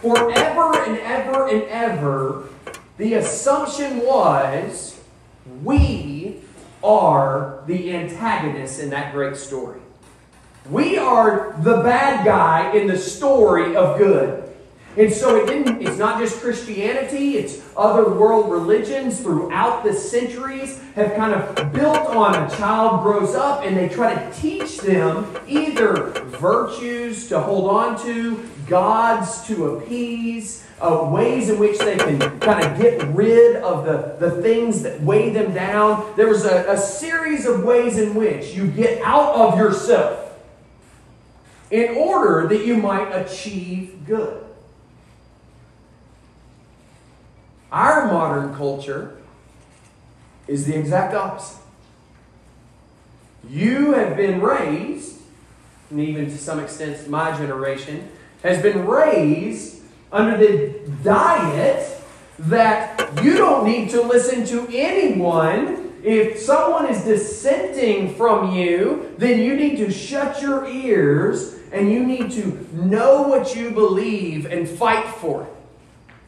forever 0.00 0.80
and 0.84 0.98
ever 0.98 1.48
and 1.48 1.62
ever, 1.64 2.48
the 2.98 3.14
assumption 3.14 3.98
was 3.98 5.00
we 5.64 6.40
are 6.84 7.62
the 7.66 7.94
antagonists 7.94 8.78
in 8.78 8.90
that 8.90 9.12
great 9.12 9.36
story. 9.36 9.80
We 10.70 10.96
are 10.96 11.56
the 11.60 11.78
bad 11.78 12.24
guy 12.24 12.72
in 12.72 12.86
the 12.86 12.98
story 12.98 13.74
of 13.74 13.98
good. 13.98 14.51
And 14.96 15.10
so 15.10 15.36
it 15.36 15.46
didn't, 15.46 15.80
it's 15.80 15.96
not 15.96 16.20
just 16.20 16.40
Christianity, 16.40 17.38
it's 17.38 17.62
other 17.76 18.10
world 18.10 18.50
religions 18.50 19.20
throughout 19.20 19.84
the 19.84 19.94
centuries 19.94 20.80
have 20.94 21.14
kind 21.14 21.32
of 21.32 21.72
built 21.72 22.08
on 22.08 22.34
a 22.34 22.50
child 22.56 23.02
grows 23.02 23.34
up 23.34 23.64
and 23.64 23.74
they 23.74 23.88
try 23.88 24.14
to 24.14 24.32
teach 24.38 24.78
them 24.78 25.34
either 25.48 26.10
virtues 26.26 27.26
to 27.28 27.40
hold 27.40 27.70
on 27.70 27.98
to, 28.04 28.46
gods 28.66 29.46
to 29.46 29.76
appease, 29.76 30.66
uh, 30.82 31.08
ways 31.10 31.48
in 31.48 31.58
which 31.58 31.78
they 31.78 31.96
can 31.96 32.18
kind 32.40 32.62
of 32.62 32.78
get 32.78 33.02
rid 33.14 33.56
of 33.56 33.86
the, 33.86 34.16
the 34.18 34.42
things 34.42 34.82
that 34.82 35.00
weigh 35.00 35.30
them 35.30 35.54
down. 35.54 36.12
There 36.16 36.28
was 36.28 36.44
a, 36.44 36.70
a 36.70 36.76
series 36.76 37.46
of 37.46 37.64
ways 37.64 37.96
in 37.96 38.14
which 38.14 38.52
you 38.54 38.66
get 38.66 39.00
out 39.02 39.34
of 39.34 39.56
yourself 39.56 40.34
in 41.70 41.96
order 41.96 42.46
that 42.48 42.66
you 42.66 42.76
might 42.76 43.10
achieve 43.12 44.04
good. 44.04 44.41
Our 47.72 48.06
modern 48.06 48.54
culture 48.54 49.16
is 50.46 50.66
the 50.66 50.78
exact 50.78 51.14
opposite. 51.14 51.58
You 53.48 53.92
have 53.94 54.16
been 54.16 54.42
raised, 54.42 55.16
and 55.90 55.98
even 55.98 56.26
to 56.26 56.36
some 56.36 56.60
extent 56.60 57.08
my 57.08 57.34
generation, 57.36 58.10
has 58.42 58.62
been 58.62 58.86
raised 58.86 59.80
under 60.12 60.36
the 60.36 60.86
diet 61.02 61.98
that 62.38 63.24
you 63.24 63.38
don't 63.38 63.64
need 63.64 63.88
to 63.90 64.02
listen 64.02 64.44
to 64.46 64.68
anyone. 64.70 65.92
If 66.04 66.40
someone 66.40 66.88
is 66.88 67.04
dissenting 67.04 68.14
from 68.16 68.54
you, 68.54 69.14
then 69.16 69.40
you 69.40 69.56
need 69.56 69.76
to 69.76 69.90
shut 69.90 70.42
your 70.42 70.66
ears 70.66 71.54
and 71.72 71.90
you 71.90 72.04
need 72.04 72.32
to 72.32 72.68
know 72.74 73.22
what 73.22 73.56
you 73.56 73.70
believe 73.70 74.44
and 74.44 74.68
fight 74.68 75.06
for 75.06 75.44
it. 75.44 75.61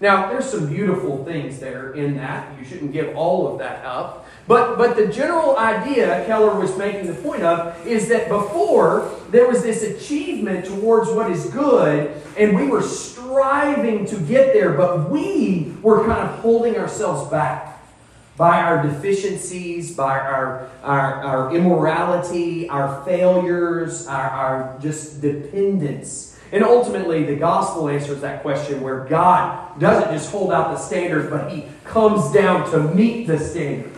Now, 0.04 0.28
there's 0.28 0.44
some 0.44 0.66
beautiful 0.66 1.25
things 1.25 1.61
there 1.61 1.94
in 1.94 2.18
that. 2.18 2.58
You 2.58 2.66
shouldn't 2.66 2.92
give 2.92 3.16
all 3.16 3.50
of 3.50 3.58
that 3.61 3.87
up. 3.87 4.28
But, 4.46 4.76
but 4.76 4.96
the 4.96 5.06
general 5.06 5.56
idea 5.56 6.26
Keller 6.26 6.61
was 6.61 6.76
making 6.76 7.06
the 7.06 7.14
point 7.14 7.42
of 7.42 7.87
is 7.87 8.08
that 8.08 8.28
before 8.28 9.18
there 9.30 9.49
was 9.49 9.62
this 9.62 9.82
achievement 9.82 10.66
towards 10.66 11.08
what 11.08 11.30
is 11.30 11.46
good, 11.46 12.20
and 12.37 12.54
we 12.54 12.66
were 12.66 12.82
striving 12.82 14.04
to 14.04 14.20
get 14.20 14.52
there, 14.52 14.75
but 14.75 15.08
we 15.08 15.73
were 15.80 16.04
kind 16.04 16.28
of 16.28 16.38
holding 16.40 16.76
ourselves 16.76 17.30
back 17.30 17.80
by 18.37 18.61
our 18.61 18.82
deficiencies, 18.82 19.96
by 19.96 20.18
our, 20.18 20.68
our, 20.82 21.14
our 21.25 21.56
immorality, 21.56 22.68
our 22.68 23.02
failures, 23.06 24.06
our, 24.06 24.28
our 24.28 24.78
just 24.82 25.23
dependence 25.23 26.33
And 26.52 26.62
ultimately, 26.62 27.24
the 27.24 27.36
gospel 27.36 27.88
answers 27.88 28.20
that 28.20 28.42
question 28.42 28.80
where 28.80 29.04
God 29.04 29.80
doesn't 29.80 30.12
just 30.12 30.30
hold 30.30 30.52
out 30.52 30.72
the 30.72 30.78
standard, 30.78 31.30
but 31.30 31.52
He 31.52 31.66
comes 31.84 32.32
down 32.32 32.70
to 32.70 32.94
meet 32.94 33.26
the 33.26 33.38
standard. 33.38 33.90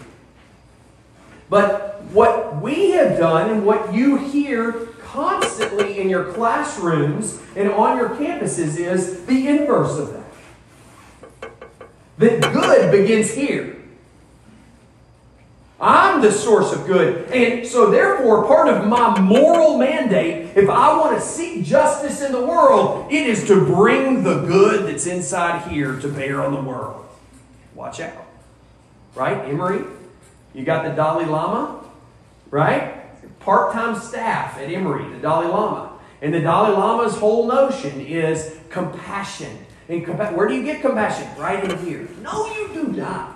But 1.50 2.02
what 2.12 2.60
we 2.62 2.92
have 2.92 3.18
done 3.18 3.50
and 3.50 3.66
what 3.66 3.94
you 3.94 4.16
hear 4.16 4.72
constantly 5.00 6.00
in 6.00 6.08
your 6.08 6.32
classrooms 6.32 7.40
and 7.54 7.70
on 7.70 7.96
your 7.96 8.10
campuses 8.10 8.78
is 8.78 9.24
the 9.26 9.48
inverse 9.48 9.98
of 9.98 10.12
that. 10.12 11.50
That 12.18 12.52
good 12.52 12.90
begins 12.90 13.32
here. 13.32 13.76
I'm 15.78 16.23
the 16.23 16.33
source 16.33 16.73
of 16.73 16.87
good. 16.87 17.30
And 17.30 17.66
so, 17.66 17.90
therefore, 17.90 18.47
part 18.47 18.68
of 18.68 18.87
my 18.87 19.21
moral 19.21 19.76
mandate, 19.76 20.56
if 20.56 20.71
I 20.71 20.97
want 20.97 21.18
to 21.18 21.21
seek 21.21 21.64
justice 21.64 22.23
in 22.23 22.33
the 22.33 22.40
world, 22.45 23.12
it 23.12 23.26
is 23.26 23.47
to 23.49 23.64
bring 23.64 24.23
the 24.23 24.40
good 24.42 24.87
that's 24.88 25.06
inside 25.06 25.71
here 25.71 25.99
to 26.00 26.09
bear 26.09 26.42
on 26.42 26.54
the 26.54 26.62
world. 26.62 27.06
Watch 27.75 28.00
out. 28.00 28.26
Right? 29.14 29.37
Emory? 29.49 29.85
You 30.54 30.64
got 30.64 30.85
the 30.85 30.90
Dalai 30.90 31.26
Lama? 31.26 31.85
Right? 32.50 32.95
Part 33.40 33.73
time 33.75 34.00
staff 34.00 34.56
at 34.59 34.71
Emory, 34.71 35.09
the 35.12 35.18
Dalai 35.18 35.47
Lama. 35.47 35.99
And 36.23 36.33
the 36.33 36.40
Dalai 36.40 36.71
Lama's 36.71 37.16
whole 37.16 37.47
notion 37.47 38.00
is 38.00 38.56
compassion. 38.71 39.59
And 39.88 40.04
compa- 40.04 40.35
where 40.35 40.49
do 40.49 40.54
you 40.54 40.64
get 40.64 40.80
compassion? 40.80 41.28
Right 41.38 41.62
in 41.62 41.78
here. 41.85 42.09
No, 42.23 42.47
you 42.47 42.71
do 42.73 42.85
not. 42.88 43.35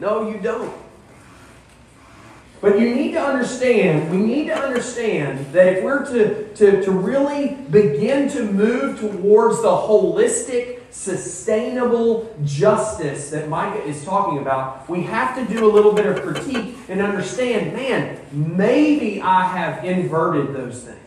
No, 0.00 0.28
you 0.28 0.38
don't. 0.38 0.74
But 2.60 2.78
you 2.78 2.94
need 2.94 3.12
to 3.12 3.20
understand, 3.20 4.10
we 4.10 4.18
need 4.18 4.46
to 4.48 4.54
understand 4.54 5.52
that 5.52 5.78
if 5.78 5.84
we're 5.84 6.04
to, 6.10 6.52
to, 6.54 6.82
to 6.82 6.90
really 6.90 7.54
begin 7.70 8.28
to 8.30 8.44
move 8.44 9.00
towards 9.00 9.62
the 9.62 9.68
holistic, 9.68 10.80
sustainable 10.90 12.34
justice 12.44 13.30
that 13.30 13.48
Micah 13.48 13.82
is 13.84 14.04
talking 14.04 14.38
about, 14.38 14.88
we 14.90 15.04
have 15.04 15.36
to 15.36 15.54
do 15.54 15.64
a 15.64 15.70
little 15.72 15.92
bit 15.92 16.04
of 16.04 16.20
critique 16.20 16.76
and 16.88 17.00
understand 17.00 17.72
man, 17.72 18.20
maybe 18.30 19.22
I 19.22 19.46
have 19.46 19.82
inverted 19.84 20.54
those 20.54 20.82
things. 20.82 20.98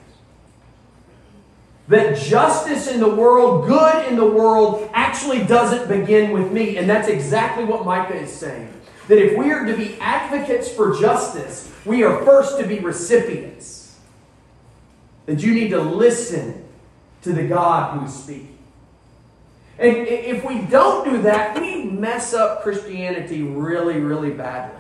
That 1.90 2.18
justice 2.18 2.88
in 2.88 3.00
the 3.00 3.14
world, 3.14 3.68
good 3.68 4.08
in 4.08 4.16
the 4.16 4.26
world, 4.26 4.90
actually 4.94 5.44
doesn't 5.44 5.88
begin 5.88 6.32
with 6.32 6.52
me. 6.52 6.78
And 6.78 6.90
that's 6.90 7.10
exactly 7.10 7.66
what 7.66 7.86
Micah 7.86 8.16
is 8.16 8.32
saying 8.32 8.74
that 9.08 9.18
if 9.18 9.38
we 9.38 9.52
are 9.52 9.66
to 9.66 9.76
be 9.76 9.98
advocates 10.00 10.70
for 10.70 11.00
justice, 11.00 11.72
we 11.86 12.04
are 12.04 12.24
first 12.24 12.58
to 12.60 12.66
be 12.66 12.80
recipients. 12.80 13.98
That 15.26 15.42
you 15.42 15.54
need 15.54 15.70
to 15.70 15.82
listen 15.82 16.66
to 17.22 17.34
the 17.34 17.44
God 17.44 17.98
who 17.98 18.06
is 18.06 18.14
speaking. 18.14 18.58
And 19.80 19.96
if 20.08 20.46
we 20.46 20.60
don't 20.60 21.10
do 21.10 21.22
that, 21.24 21.60
we 21.60 21.86
mess 21.86 22.34
up 22.34 22.62
Christianity 22.62 23.42
really, 23.42 24.00
really 24.00 24.32
badly. 24.32 24.80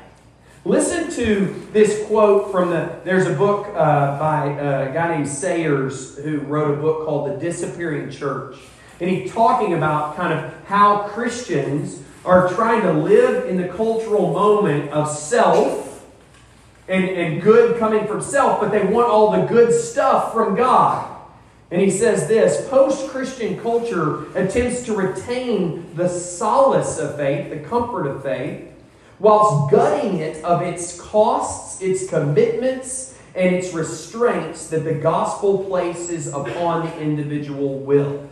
Listen 0.66 1.12
to 1.12 1.68
this 1.74 2.06
quote 2.08 2.52
from 2.52 2.70
the. 2.70 3.00
There's 3.04 3.28
a 3.28 3.34
book 3.34 3.68
uh, 3.70 4.18
by 4.18 4.46
a 4.48 4.94
guy 4.94 5.18
named 5.18 5.28
Sayers 5.28 6.18
who 6.20 6.40
wrote 6.40 6.78
a 6.78 6.82
book 6.82 7.06
called 7.06 7.32
The 7.32 7.38
Disappearing 7.38 8.12
Church. 8.12 8.56
And 9.02 9.10
he's 9.10 9.34
talking 9.34 9.74
about 9.74 10.16
kind 10.16 10.32
of 10.34 10.54
how 10.68 11.10
Christians 11.10 12.02
are 12.26 12.50
trying 12.50 12.82
to 12.82 12.94
live 12.94 13.48
in 13.48 13.58
the 13.58 13.68
cultural 13.68 14.32
moment 14.32 14.92
of 14.92 15.10
self 15.10 16.06
and, 16.88 17.06
and 17.06 17.42
good 17.42 17.78
coming 17.80 18.08
from 18.08 18.22
self, 18.22 18.60
but 18.60 18.72
they 18.72 18.84
want 18.84 19.08
all 19.08 19.32
the 19.32 19.46
good 19.46 19.74
stuff 19.74 20.34
from 20.34 20.56
God. 20.56 21.10
And 21.72 21.82
he 21.82 21.90
says 21.90 22.28
this 22.28 22.70
post 22.70 23.10
Christian 23.10 23.60
culture 23.60 24.32
attempts 24.38 24.84
to 24.86 24.96
retain 24.96 25.96
the 25.96 26.08
solace 26.08 27.00
of 27.00 27.18
faith, 27.18 27.50
the 27.50 27.68
comfort 27.68 28.06
of 28.06 28.22
faith, 28.22 28.70
whilst 29.20 29.72
gutting 29.72 30.20
it 30.20 30.44
of 30.44 30.62
its 30.62 31.00
costs, 31.00 31.82
its 31.82 32.08
commitments, 32.08 33.18
and 33.36 33.56
its 33.56 33.74
restraints 33.74 34.68
that 34.68 34.84
the 34.84 34.94
gospel 34.94 35.64
places 35.66 36.28
upon 36.28 36.86
the 36.86 37.00
individual 37.00 37.80
will. 37.80 38.30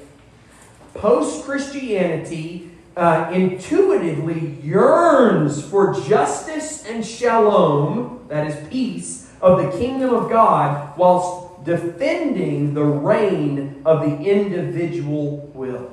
Post 0.93 1.45
Christianity 1.45 2.70
uh, 2.95 3.30
intuitively 3.34 4.58
yearns 4.62 5.63
for 5.65 5.99
justice 6.01 6.86
and 6.86 7.06
shalom, 7.06 8.25
that 8.27 8.47
is 8.47 8.69
peace, 8.69 9.32
of 9.41 9.62
the 9.62 9.77
kingdom 9.77 10.13
of 10.13 10.30
God, 10.30 10.97
whilst 10.97 11.63
defending 11.63 12.73
the 12.73 12.84
reign 12.84 13.82
of 13.86 14.01
the 14.01 14.17
individual 14.17 15.51
will. 15.54 15.91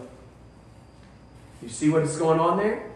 You 1.62 1.68
see 1.68 1.90
what 1.90 2.02
is 2.02 2.16
going 2.16 2.40
on 2.40 2.58
there? 2.58 2.90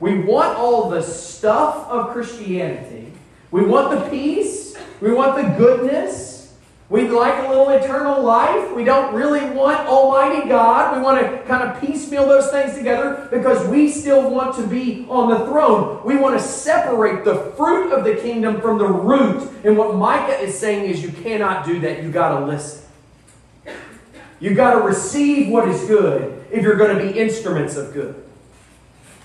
We 0.00 0.20
want 0.20 0.56
all 0.56 0.90
the 0.90 1.02
stuff 1.02 1.88
of 1.88 2.10
Christianity. 2.10 3.12
We 3.50 3.64
want 3.64 3.90
the 3.90 4.10
peace. 4.10 4.76
We 5.00 5.12
want 5.12 5.36
the 5.36 5.54
goodness. 5.56 6.37
We'd 6.90 7.10
like 7.10 7.44
a 7.44 7.48
little 7.48 7.68
eternal 7.68 8.22
life. 8.22 8.74
We 8.74 8.82
don't 8.82 9.14
really 9.14 9.44
want 9.50 9.86
Almighty 9.86 10.48
God. 10.48 10.96
We 10.96 11.02
want 11.02 11.20
to 11.20 11.42
kind 11.42 11.68
of 11.68 11.78
piecemeal 11.82 12.26
those 12.26 12.50
things 12.50 12.74
together 12.74 13.28
because 13.30 13.68
we 13.68 13.90
still 13.90 14.30
want 14.30 14.56
to 14.56 14.66
be 14.66 15.06
on 15.10 15.28
the 15.28 15.44
throne. 15.46 16.00
We 16.02 16.16
want 16.16 16.38
to 16.40 16.42
separate 16.42 17.26
the 17.26 17.52
fruit 17.58 17.92
of 17.92 18.04
the 18.04 18.14
kingdom 18.16 18.62
from 18.62 18.78
the 18.78 18.86
root. 18.86 19.50
And 19.64 19.76
what 19.76 19.96
Micah 19.96 20.40
is 20.40 20.58
saying 20.58 20.88
is 20.88 21.02
you 21.02 21.12
cannot 21.12 21.66
do 21.66 21.78
that. 21.80 22.02
You 22.02 22.10
got 22.10 22.38
to 22.38 22.46
listen. 22.46 22.84
You 24.40 24.54
got 24.54 24.74
to 24.74 24.80
receive 24.80 25.50
what 25.50 25.68
is 25.68 25.84
good 25.84 26.46
if 26.50 26.62
you're 26.62 26.76
going 26.76 26.96
to 26.96 27.12
be 27.12 27.18
instruments 27.18 27.76
of 27.76 27.92
good. 27.92 28.24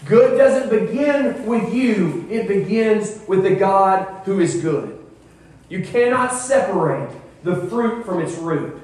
Good 0.06 0.38
doesn't 0.38 0.70
begin 0.70 1.46
with 1.46 1.74
you, 1.74 2.28
it 2.30 2.46
begins 2.46 3.22
with 3.26 3.44
the 3.44 3.56
God 3.56 4.24
who 4.26 4.42
is 4.42 4.62
good. 4.62 5.00
You 5.70 5.82
cannot 5.82 6.34
separate 6.34 7.10
the 7.44 7.56
fruit 7.56 8.06
from 8.06 8.22
its 8.22 8.36
root. 8.38 8.80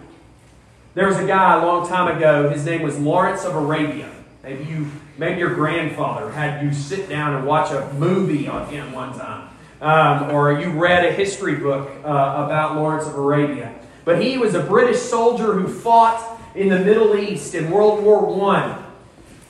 There 0.93 1.08
was 1.08 1.17
a 1.17 1.26
guy 1.26 1.62
a 1.62 1.65
long 1.65 1.88
time 1.88 2.15
ago, 2.15 2.50
his 2.50 2.65
name 2.65 2.82
was 2.82 2.98
Lawrence 2.98 3.45
of 3.45 3.56
Arabia. 3.56 4.12
Maybe 4.43 4.65
you 4.65 4.88
maybe 5.17 5.39
your 5.39 5.54
grandfather 5.54 6.32
had 6.32 6.63
you 6.63 6.74
sit 6.74 7.10
down 7.10 7.36
and 7.36 7.45
watch 7.45 7.72
a 7.72 7.93
movie 7.93 8.48
on 8.48 8.67
him 8.67 8.91
one 8.91 9.17
time. 9.17 9.50
Um, 9.82 10.32
or 10.32 10.60
you 10.60 10.72
read 10.72 11.06
a 11.06 11.12
history 11.12 11.56
book 11.56 11.89
uh, 12.04 12.08
about 12.08 12.76
Lawrence 12.76 13.06
of 13.06 13.15
Arabia. 13.15 13.74
But 14.04 14.22
he 14.22 14.38
was 14.38 14.56
a 14.56 14.63
British 14.63 15.00
soldier 15.00 15.54
who 15.54 15.67
fought 15.67 16.39
in 16.56 16.69
the 16.69 16.80
Middle 16.80 17.15
East 17.15 17.54
in 17.54 17.69
World 17.69 18.04
War 18.04 18.54
I. 18.56 18.84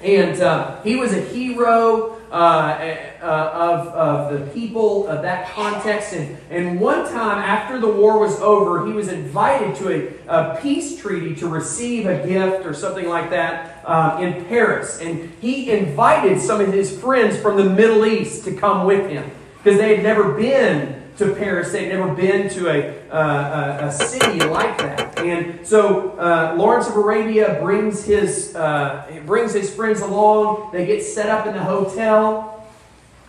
And 0.01 0.39
uh, 0.41 0.81
he 0.83 0.95
was 0.95 1.13
a 1.13 1.21
hero 1.21 2.18
uh, 2.31 2.95
uh, 3.21 3.51
of, 3.53 3.87
of 3.87 4.39
the 4.39 4.45
people 4.51 5.07
of 5.07 5.21
that 5.23 5.49
context. 5.49 6.13
And, 6.13 6.37
and 6.49 6.79
one 6.79 7.05
time 7.05 7.39
after 7.39 7.79
the 7.79 7.87
war 7.87 8.19
was 8.19 8.39
over, 8.39 8.85
he 8.85 8.93
was 8.93 9.07
invited 9.07 9.75
to 9.77 10.13
a, 10.27 10.53
a 10.53 10.61
peace 10.61 10.99
treaty 10.99 11.35
to 11.37 11.47
receive 11.47 12.05
a 12.05 12.25
gift 12.27 12.65
or 12.65 12.73
something 12.73 13.09
like 13.09 13.29
that 13.31 13.83
um, 13.85 14.23
in 14.23 14.45
Paris. 14.45 14.99
And 14.99 15.31
he 15.41 15.71
invited 15.71 16.39
some 16.39 16.61
of 16.61 16.71
his 16.71 16.97
friends 16.99 17.37
from 17.37 17.57
the 17.57 17.65
Middle 17.65 18.05
East 18.05 18.43
to 18.45 18.55
come 18.55 18.85
with 18.85 19.09
him 19.09 19.29
because 19.57 19.79
they 19.79 19.95
had 19.95 20.03
never 20.03 20.33
been 20.33 20.98
to 21.19 21.35
Paris. 21.35 21.73
They'd 21.73 21.89
never 21.89 22.13
been 22.15 22.49
to 22.51 22.69
a, 22.69 23.09
uh, 23.09 23.87
a, 23.87 23.91
city 23.91 24.39
like 24.39 24.77
that. 24.77 25.19
And 25.19 25.67
so 25.67 26.11
uh, 26.11 26.55
Lawrence 26.57 26.87
of 26.87 26.95
Arabia 26.95 27.59
brings 27.61 28.05
his, 28.05 28.55
uh, 28.55 29.21
brings 29.25 29.53
his 29.53 29.73
friends 29.73 29.99
along. 29.99 30.71
They 30.71 30.85
get 30.85 31.03
set 31.03 31.29
up 31.29 31.45
in 31.45 31.53
the 31.53 31.63
hotel, 31.63 32.65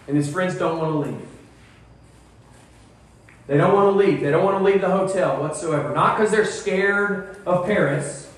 and 0.07 0.16
his 0.16 0.31
friends 0.31 0.57
don't 0.57 0.79
want 0.79 0.92
to 0.92 1.11
leave. 1.11 1.26
They 3.48 3.57
don't 3.57 3.74
want 3.74 3.92
to 3.92 3.98
leave. 3.98 4.20
They 4.20 4.31
don't 4.31 4.44
want 4.44 4.59
to 4.59 4.64
leave 4.64 4.81
the 4.81 4.90
hotel 4.90 5.40
whatsoever. 5.40 5.92
Not 5.92 6.16
because 6.16 6.31
they're 6.31 6.44
scared 6.44 7.38
of 7.44 7.66
Paris, 7.66 8.33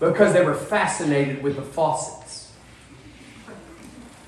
but 0.00 0.12
because 0.12 0.32
they 0.32 0.44
were 0.44 0.54
fascinated 0.54 1.40
with 1.44 1.54
the 1.54 1.62
faucets. 1.62 2.52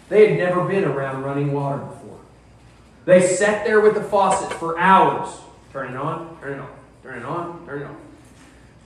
They 0.09 0.29
had 0.29 0.39
never 0.39 0.65
been 0.65 0.85
around 0.85 1.25
running 1.25 1.53
water. 1.53 1.85
They 3.05 3.27
sat 3.27 3.65
there 3.65 3.81
with 3.81 3.95
the 3.95 4.03
faucet 4.03 4.53
for 4.59 4.79
hours. 4.79 5.29
Turn 5.73 5.93
it 5.93 5.97
on, 5.97 6.39
turn 6.41 6.59
it 6.59 6.61
on, 6.61 6.71
turn 7.03 7.19
it 7.19 7.25
on, 7.25 7.67
turn 7.67 7.83
it 7.83 7.85
on. 7.87 7.97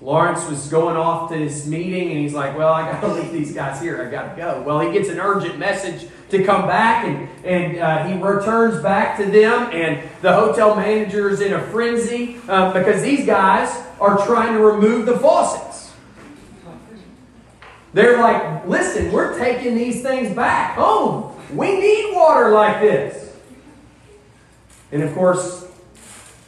Lawrence 0.00 0.46
was 0.50 0.68
going 0.68 0.96
off 0.96 1.31
to 1.31 1.37
his 1.37 1.66
meeting 1.66 2.11
and 2.11 2.20
he's 2.20 2.35
like, 2.35 2.57
Well, 2.59 2.72
I 2.72 2.92
got 2.92 3.00
to 3.00 3.09
leave 3.14 3.33
these 3.33 3.55
guys 3.55 3.81
here. 3.81 4.03
I 4.03 4.11
got 4.11 4.35
to 4.35 4.37
go. 4.37 4.62
Well, 4.62 4.81
he 4.81 4.92
gets 4.92 5.09
an 5.09 5.18
urgent 5.18 5.59
message 5.59 6.09
to 6.29 6.44
come 6.44 6.66
back 6.66 7.07
and, 7.07 7.29
and 7.44 7.79
uh, 7.79 8.05
he 8.07 8.20
returns 8.20 8.83
back 8.83 9.16
to 9.18 9.24
them. 9.24 9.70
And 9.72 10.07
the 10.20 10.33
hotel 10.33 10.77
manager 10.77 11.31
is 11.31 11.40
in 11.40 11.55
a 11.55 11.61
frenzy 11.68 12.37
uh, 12.48 12.72
because 12.74 13.03
these 13.03 13.24
guys 13.24 13.74
are 13.98 14.24
trying 14.27 14.53
to 14.55 14.62
remove 14.62 15.07
the 15.07 15.18
faucets. 15.18 15.92
They're 17.94 18.20
like, 18.20 18.66
Listen, 18.66 19.11
we're 19.11 19.38
taking 19.38 19.74
these 19.74 20.03
things 20.03 20.35
back 20.37 20.77
home. 20.77 21.35
We 21.55 21.81
need 21.81 22.14
water 22.14 22.50
like 22.50 22.81
this. 22.81 23.24
And 24.95 25.03
of 25.03 25.13
course, 25.13 25.65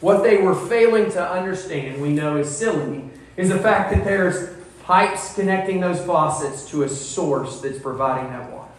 what 0.01 0.23
they 0.23 0.37
were 0.37 0.55
failing 0.55 1.11
to 1.11 1.31
understand, 1.31 2.01
we 2.01 2.11
know 2.11 2.37
is 2.37 2.49
silly, 2.49 3.03
is 3.37 3.49
the 3.49 3.59
fact 3.59 3.93
that 3.93 4.05
there's 4.05 4.57
pipes 4.85 5.35
connecting 5.35 5.81
those 5.81 6.01
faucets 6.07 6.71
to 6.71 6.85
a 6.85 6.89
source 6.89 7.61
that's 7.61 7.81
providing 7.81 8.31
that 8.31 8.53
water. 8.53 8.71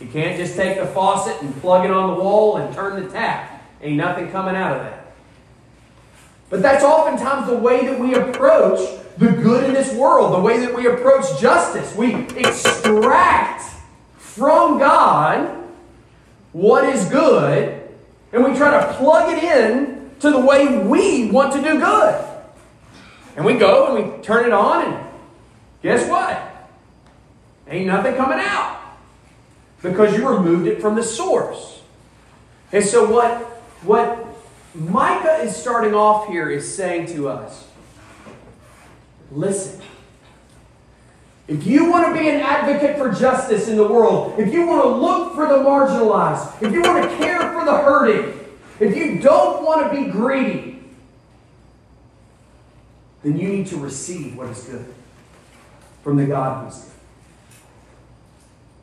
You 0.00 0.06
can't 0.06 0.38
just 0.38 0.56
take 0.56 0.78
the 0.78 0.86
faucet 0.86 1.40
and 1.42 1.54
plug 1.60 1.84
it 1.84 1.90
on 1.90 2.14
the 2.14 2.22
wall 2.22 2.56
and 2.56 2.74
turn 2.74 3.02
the 3.02 3.10
tap. 3.10 3.62
Ain't 3.82 3.98
nothing 3.98 4.30
coming 4.30 4.56
out 4.56 4.78
of 4.78 4.82
that. 4.82 5.12
But 6.48 6.62
that's 6.62 6.82
oftentimes 6.82 7.46
the 7.46 7.58
way 7.58 7.86
that 7.86 8.00
we 8.00 8.14
approach 8.14 8.80
the 9.18 9.28
good 9.28 9.64
in 9.64 9.74
this 9.74 9.94
world, 9.94 10.32
the 10.32 10.40
way 10.40 10.60
that 10.60 10.74
we 10.74 10.86
approach 10.86 11.38
justice. 11.38 11.94
We 11.94 12.14
extract 12.38 13.70
from 14.16 14.78
God 14.78 15.62
what 16.52 16.84
is 16.84 17.04
good, 17.10 17.83
and 18.34 18.42
we 18.44 18.54
try 18.56 18.84
to 18.84 18.92
plug 18.94 19.32
it 19.32 19.42
in 19.44 20.10
to 20.18 20.30
the 20.30 20.40
way 20.40 20.78
we 20.78 21.30
want 21.30 21.52
to 21.52 21.62
do 21.62 21.78
good. 21.78 22.24
And 23.36 23.44
we 23.44 23.54
go 23.54 23.96
and 23.96 24.12
we 24.12 24.22
turn 24.22 24.44
it 24.44 24.52
on, 24.52 24.92
and 24.92 25.06
guess 25.82 26.08
what? 26.08 26.50
Ain't 27.68 27.86
nothing 27.86 28.16
coming 28.16 28.40
out 28.40 28.80
because 29.82 30.16
you 30.16 30.28
removed 30.28 30.66
it 30.66 30.80
from 30.80 30.96
the 30.96 31.02
source. 31.02 31.80
And 32.72 32.84
so, 32.84 33.08
what, 33.08 33.40
what 33.84 34.26
Micah 34.74 35.44
is 35.44 35.54
starting 35.54 35.94
off 35.94 36.26
here 36.26 36.50
is 36.50 36.74
saying 36.74 37.06
to 37.14 37.28
us 37.28 37.68
listen. 39.30 39.80
If 41.46 41.66
you 41.66 41.90
want 41.90 42.06
to 42.06 42.20
be 42.20 42.28
an 42.28 42.40
advocate 42.40 42.96
for 42.96 43.12
justice 43.12 43.68
in 43.68 43.76
the 43.76 43.86
world, 43.86 44.38
if 44.38 44.52
you 44.52 44.66
want 44.66 44.82
to 44.82 44.88
look 44.88 45.34
for 45.34 45.46
the 45.46 45.56
marginalized, 45.56 46.62
if 46.62 46.72
you 46.72 46.80
want 46.80 47.08
to 47.08 47.16
care 47.18 47.52
for 47.52 47.64
the 47.64 47.76
hurting, 47.76 48.40
if 48.80 48.96
you 48.96 49.20
don't 49.20 49.62
want 49.62 49.92
to 49.92 50.00
be 50.00 50.10
greedy, 50.10 50.82
then 53.22 53.38
you 53.38 53.48
need 53.48 53.66
to 53.66 53.76
receive 53.76 54.36
what 54.36 54.48
is 54.48 54.62
good 54.64 54.86
from 56.02 56.16
the 56.16 56.26
God 56.26 56.62
who 56.62 56.68
is 56.68 56.78
good. 56.78 56.90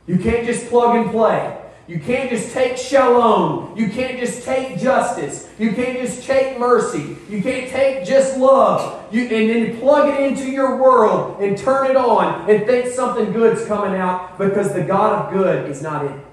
You 0.07 0.23
can't 0.23 0.45
just 0.45 0.67
plug 0.67 0.95
and 0.97 1.11
play. 1.11 1.57
You 1.87 1.99
can't 1.99 2.29
just 2.29 2.53
take 2.53 2.77
shalom. 2.77 3.77
You 3.77 3.89
can't 3.89 4.19
just 4.19 4.43
take 4.43 4.79
justice. 4.79 5.49
You 5.61 5.73
can't 5.73 5.99
just 5.99 6.23
take 6.23 6.57
mercy. 6.57 7.15
You 7.29 7.43
can't 7.43 7.69
take 7.69 8.03
just 8.03 8.35
love. 8.35 9.13
You, 9.13 9.25
and 9.25 9.47
then 9.47 9.79
plug 9.79 10.11
it 10.11 10.19
into 10.19 10.49
your 10.49 10.81
world 10.81 11.39
and 11.39 11.55
turn 11.55 11.91
it 11.91 11.95
on 11.95 12.49
and 12.49 12.65
think 12.65 12.87
something 12.87 13.31
good's 13.31 13.63
coming 13.67 13.93
out 13.93 14.39
because 14.39 14.73
the 14.73 14.81
God 14.81 15.27
of 15.27 15.31
good 15.31 15.69
is 15.69 15.83
not 15.83 16.07
in 16.07 16.13
it. 16.13 16.25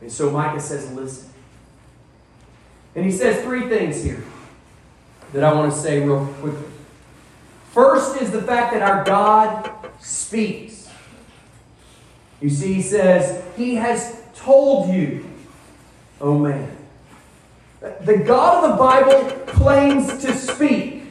And 0.00 0.10
so 0.10 0.32
Micah 0.32 0.58
says, 0.58 0.90
listen. 0.90 1.30
And 2.96 3.04
he 3.04 3.12
says 3.12 3.44
three 3.44 3.68
things 3.68 4.02
here 4.02 4.24
that 5.32 5.44
I 5.44 5.52
want 5.52 5.72
to 5.72 5.78
say 5.78 6.00
real 6.00 6.26
quickly. 6.40 6.66
First 7.70 8.20
is 8.20 8.32
the 8.32 8.42
fact 8.42 8.72
that 8.72 8.82
our 8.82 9.04
God 9.04 9.70
speaks. 10.00 10.90
You 12.40 12.50
see, 12.50 12.74
he 12.74 12.82
says, 12.82 13.44
He 13.56 13.76
has 13.76 14.20
told 14.34 14.92
you, 14.92 15.24
oh 16.20 16.36
man. 16.36 16.78
The 17.80 18.18
God 18.18 18.64
of 18.64 18.70
the 18.70 18.76
Bible 18.76 19.30
claims 19.46 20.22
to 20.22 20.34
speak 20.34 21.02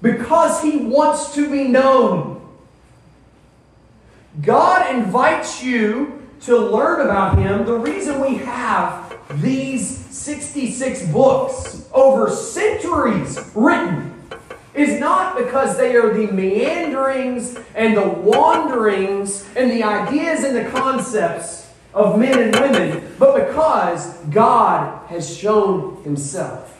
because 0.00 0.62
He 0.62 0.78
wants 0.78 1.34
to 1.34 1.50
be 1.50 1.64
known. 1.64 2.40
God 4.40 4.94
invites 4.94 5.62
you 5.62 6.22
to 6.42 6.56
learn 6.56 7.02
about 7.02 7.38
Him. 7.38 7.66
The 7.66 7.76
reason 7.76 8.20
we 8.20 8.36
have 8.38 9.18
these 9.42 9.86
66 10.06 11.06
books 11.08 11.88
over 11.92 12.30
centuries 12.30 13.38
written 13.54 14.12
is 14.72 14.98
not 14.98 15.36
because 15.36 15.76
they 15.76 15.94
are 15.94 16.12
the 16.12 16.32
meanderings 16.32 17.58
and 17.74 17.96
the 17.96 18.08
wanderings 18.08 19.46
and 19.56 19.70
the 19.70 19.82
ideas 19.82 20.42
and 20.42 20.56
the 20.56 20.68
concepts 20.70 21.63
of 21.94 22.18
men 22.18 22.38
and 22.38 22.54
women, 22.56 23.14
but 23.18 23.46
because 23.46 24.14
God 24.30 25.06
has 25.08 25.36
shown 25.36 26.02
Himself. 26.02 26.70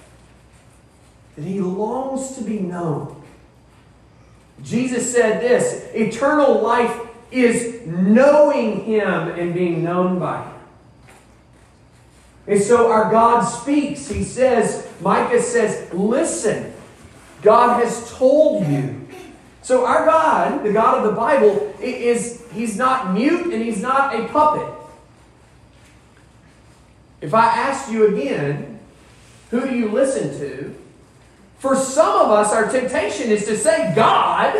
That 1.37 1.44
He 1.44 1.61
longs 1.61 2.37
to 2.37 2.44
be 2.44 2.59
known. 2.59 3.22
Jesus 4.62 5.12
said 5.12 5.40
this 5.40 5.88
eternal 5.94 6.61
life 6.61 7.00
is 7.31 7.87
knowing 7.87 8.85
Him 8.85 9.29
and 9.29 9.55
being 9.55 9.85
known 9.85 10.18
by 10.18 10.42
Him. 10.42 10.55
And 12.46 12.61
so 12.61 12.90
our 12.90 13.11
God 13.11 13.42
speaks. 13.42 14.09
He 14.09 14.24
says, 14.24 14.87
Micah 15.00 15.40
says, 15.40 15.92
listen. 15.94 16.72
God 17.42 17.83
has 17.83 18.11
told 18.11 18.66
you. 18.66 19.07
So 19.62 19.87
our 19.87 20.05
God, 20.05 20.64
the 20.64 20.72
God 20.72 20.98
of 20.98 21.05
the 21.05 21.12
Bible, 21.12 21.74
is 21.81 22.42
he's 22.53 22.77
not 22.77 23.14
mute 23.14 23.53
and 23.53 23.62
he's 23.62 23.81
not 23.81 24.18
a 24.18 24.27
puppet. 24.29 24.73
If 27.24 27.32
I 27.32 27.46
asked 27.46 27.90
you 27.90 28.14
again, 28.14 28.78
who 29.50 29.66
do 29.66 29.74
you 29.74 29.88
listen 29.88 30.38
to? 30.40 30.74
For 31.58 31.74
some 31.74 32.20
of 32.20 32.30
us, 32.30 32.52
our 32.52 32.70
temptation 32.70 33.30
is 33.30 33.46
to 33.46 33.56
say 33.56 33.94
God, 33.96 34.54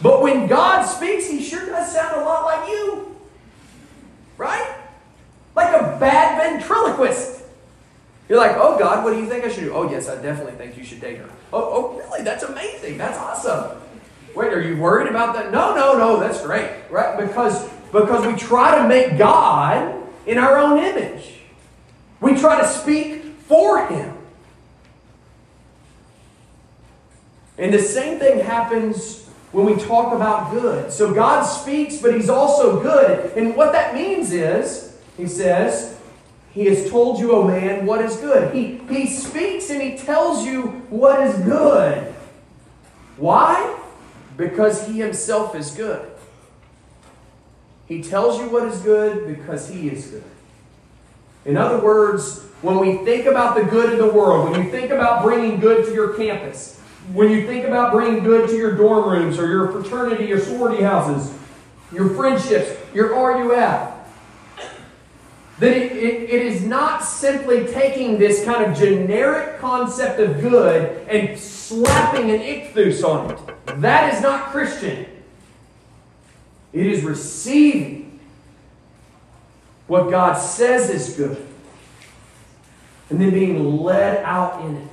but 0.00 0.22
when 0.22 0.46
God 0.46 0.84
speaks, 0.84 1.28
he 1.28 1.42
sure 1.42 1.66
does 1.66 1.92
sound 1.92 2.16
a 2.16 2.24
lot 2.24 2.46
like 2.46 2.70
you. 2.70 3.14
Right? 4.38 4.74
Like 5.54 5.68
a 5.68 5.98
bad 6.00 6.38
ventriloquist. 6.38 7.42
You're 8.30 8.38
like, 8.38 8.56
oh 8.56 8.78
God, 8.78 9.04
what 9.04 9.12
do 9.12 9.20
you 9.20 9.26
think 9.26 9.44
I 9.44 9.50
should 9.50 9.64
do? 9.64 9.74
Oh 9.74 9.90
yes, 9.90 10.08
I 10.08 10.14
definitely 10.22 10.52
think 10.52 10.78
you 10.78 10.84
should 10.84 11.02
date 11.02 11.18
her. 11.18 11.28
Oh, 11.52 11.92
oh 11.92 11.98
really? 11.98 12.22
That's 12.22 12.44
amazing. 12.44 12.96
That's 12.96 13.18
awesome. 13.18 13.78
Wait, 14.34 14.50
are 14.50 14.62
you 14.62 14.78
worried 14.78 15.08
about 15.08 15.34
that? 15.34 15.52
No, 15.52 15.74
no, 15.74 15.98
no, 15.98 16.20
that's 16.20 16.40
great. 16.40 16.70
Right? 16.90 17.18
Because 17.18 17.68
because 17.92 18.26
we 18.26 18.34
try 18.34 18.80
to 18.80 18.88
make 18.88 19.18
God 19.18 20.07
in 20.28 20.38
our 20.38 20.58
own 20.58 20.78
image. 20.78 21.32
We 22.20 22.38
try 22.38 22.60
to 22.60 22.68
speak 22.68 23.24
for 23.46 23.86
him. 23.88 24.14
And 27.56 27.72
the 27.72 27.80
same 27.80 28.18
thing 28.18 28.40
happens 28.40 29.26
when 29.50 29.64
we 29.64 29.74
talk 29.76 30.12
about 30.12 30.52
good. 30.52 30.92
So 30.92 31.12
God 31.12 31.42
speaks, 31.42 31.96
but 31.96 32.14
he's 32.14 32.28
also 32.28 32.80
good. 32.80 33.32
And 33.36 33.56
what 33.56 33.72
that 33.72 33.94
means 33.94 34.32
is, 34.32 34.96
he 35.16 35.26
says, 35.26 35.98
he 36.52 36.66
has 36.66 36.90
told 36.90 37.18
you, 37.18 37.32
O 37.32 37.42
oh 37.42 37.48
man, 37.48 37.86
what 37.86 38.04
is 38.04 38.16
good. 38.18 38.54
He, 38.54 38.80
he 38.88 39.06
speaks 39.06 39.70
and 39.70 39.82
he 39.82 39.96
tells 39.96 40.44
you 40.44 40.62
what 40.90 41.26
is 41.26 41.34
good. 41.44 42.14
Why? 43.16 43.78
Because 44.36 44.86
he 44.86 45.00
himself 45.00 45.54
is 45.54 45.70
good. 45.70 46.08
He 47.88 48.02
tells 48.02 48.38
you 48.38 48.50
what 48.50 48.64
is 48.64 48.80
good 48.82 49.26
because 49.26 49.68
he 49.68 49.88
is 49.88 50.08
good. 50.08 50.24
In 51.44 51.56
other 51.56 51.82
words, 51.82 52.40
when 52.60 52.78
we 52.78 52.98
think 52.98 53.24
about 53.26 53.56
the 53.56 53.64
good 53.64 53.92
in 53.92 53.98
the 53.98 54.12
world, 54.12 54.50
when 54.50 54.62
you 54.62 54.70
think 54.70 54.90
about 54.90 55.22
bringing 55.22 55.58
good 55.58 55.86
to 55.86 55.94
your 55.94 56.14
campus, 56.14 56.78
when 57.12 57.30
you 57.30 57.46
think 57.46 57.64
about 57.64 57.92
bringing 57.92 58.22
good 58.22 58.50
to 58.50 58.56
your 58.56 58.76
dorm 58.76 59.08
rooms 59.08 59.38
or 59.38 59.48
your 59.48 59.72
fraternity, 59.72 60.26
your 60.26 60.40
sorority 60.40 60.82
houses, 60.82 61.34
your 61.90 62.10
friendships, 62.10 62.76
your 62.92 63.14
RUF, 63.14 63.94
that 65.58 65.76
it, 65.76 65.92
it, 65.92 66.30
it 66.30 66.46
is 66.46 66.62
not 66.62 67.02
simply 67.02 67.66
taking 67.66 68.18
this 68.18 68.44
kind 68.44 68.64
of 68.64 68.76
generic 68.76 69.58
concept 69.58 70.20
of 70.20 70.40
good 70.40 71.06
and 71.08 71.38
slapping 71.38 72.30
an 72.30 72.40
ichthus 72.40 73.02
on 73.02 73.30
it. 73.30 73.80
That 73.80 74.12
is 74.14 74.20
not 74.20 74.50
Christian. 74.50 75.06
It 76.78 76.86
is 76.86 77.02
receiving 77.02 78.20
what 79.88 80.12
God 80.12 80.34
says 80.34 80.90
is 80.90 81.16
good 81.16 81.44
and 83.10 83.20
then 83.20 83.30
being 83.30 83.78
led 83.78 84.22
out 84.22 84.64
in 84.64 84.76
it. 84.76 84.88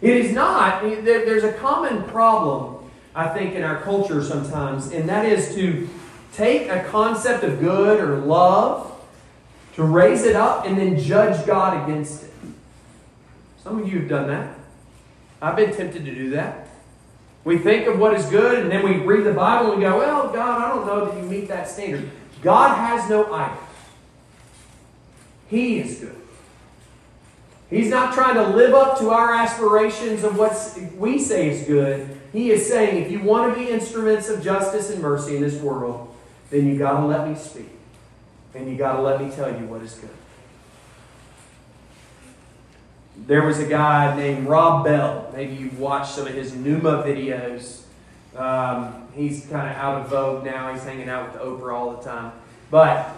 It 0.00 0.16
is 0.16 0.32
not, 0.32 0.82
there's 0.82 1.44
a 1.44 1.52
common 1.52 2.04
problem, 2.04 2.90
I 3.14 3.28
think, 3.28 3.54
in 3.54 3.62
our 3.62 3.82
culture 3.82 4.22
sometimes, 4.22 4.92
and 4.92 5.06
that 5.10 5.26
is 5.26 5.54
to 5.56 5.90
take 6.32 6.70
a 6.70 6.84
concept 6.84 7.44
of 7.44 7.60
good 7.60 8.00
or 8.00 8.16
love 8.16 8.90
to 9.74 9.82
raise 9.82 10.24
it 10.24 10.36
up 10.36 10.64
and 10.64 10.78
then 10.78 10.98
judge 10.98 11.46
God 11.46 11.86
against 11.86 12.24
it. 12.24 12.32
Some 13.62 13.82
of 13.82 13.92
you 13.92 13.98
have 13.98 14.08
done 14.08 14.28
that. 14.28 14.56
I've 15.42 15.56
been 15.56 15.76
tempted 15.76 16.06
to 16.06 16.14
do 16.14 16.30
that. 16.30 16.69
We 17.44 17.58
think 17.58 17.86
of 17.86 17.98
what 17.98 18.14
is 18.14 18.26
good 18.26 18.60
and 18.60 18.70
then 18.70 18.84
we 18.84 18.98
read 18.98 19.24
the 19.24 19.32
Bible 19.32 19.72
and 19.72 19.80
we 19.80 19.84
go, 19.84 19.98
well, 19.98 20.32
God, 20.32 20.62
I 20.62 20.68
don't 20.68 20.86
know 20.86 21.06
that 21.06 21.16
you 21.16 21.28
meet 21.28 21.48
that 21.48 21.68
standard. 21.68 22.10
God 22.42 22.76
has 22.76 23.08
no 23.08 23.32
idols. 23.32 23.64
He 25.48 25.78
is 25.78 25.98
good. 25.98 26.16
He's 27.70 27.88
not 27.88 28.14
trying 28.14 28.34
to 28.34 28.48
live 28.48 28.74
up 28.74 28.98
to 28.98 29.10
our 29.10 29.32
aspirations 29.32 30.24
of 30.24 30.36
what 30.36 30.78
we 30.96 31.18
say 31.18 31.50
is 31.50 31.66
good. 31.66 32.08
He 32.32 32.50
is 32.50 32.68
saying, 32.68 33.04
if 33.04 33.10
you 33.10 33.20
want 33.20 33.54
to 33.54 33.60
be 33.60 33.70
instruments 33.70 34.28
of 34.28 34.42
justice 34.42 34.90
and 34.90 35.00
mercy 35.00 35.36
in 35.36 35.42
this 35.42 35.60
world, 35.60 36.14
then 36.50 36.66
you 36.66 36.76
got 36.76 37.00
to 37.00 37.06
let 37.06 37.28
me 37.28 37.36
speak. 37.36 37.70
And 38.54 38.68
you 38.68 38.76
got 38.76 38.96
to 38.96 39.02
let 39.02 39.22
me 39.22 39.30
tell 39.30 39.48
you 39.48 39.66
what 39.66 39.82
is 39.82 39.94
good. 39.94 40.10
There 43.26 43.44
was 43.44 43.60
a 43.60 43.66
guy 43.66 44.16
named 44.16 44.48
Rob 44.48 44.84
Bell. 44.84 45.30
Maybe 45.34 45.54
you've 45.54 45.78
watched 45.78 46.12
some 46.12 46.26
of 46.26 46.34
his 46.34 46.52
Nooma 46.52 47.04
videos. 47.04 47.82
Um, 48.36 49.08
he's 49.14 49.46
kind 49.46 49.68
of 49.68 49.76
out 49.76 50.00
of 50.02 50.08
vogue 50.08 50.44
now. 50.44 50.72
He's 50.72 50.82
hanging 50.82 51.08
out 51.08 51.32
with 51.32 51.42
Oprah 51.42 51.74
all 51.74 51.96
the 51.96 52.02
time. 52.02 52.32
But 52.70 53.08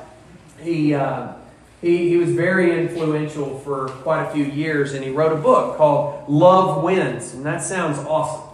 he, 0.61 0.95
uh, 0.95 1.35
he, 1.81 2.09
he 2.09 2.17
was 2.17 2.33
very 2.33 2.79
influential 2.79 3.59
for 3.61 3.89
quite 3.89 4.25
a 4.25 4.31
few 4.33 4.45
years, 4.45 4.93
and 4.95 5.05
he 5.05 5.11
wrote 5.11 5.33
a 5.33 5.41
book 5.41 5.77
called 5.77 6.29
Love 6.29 6.83
Wins. 6.83 7.35
And 7.35 7.47
that 7.47 7.63
sounds 7.63 7.99
awesome. 7.99 8.49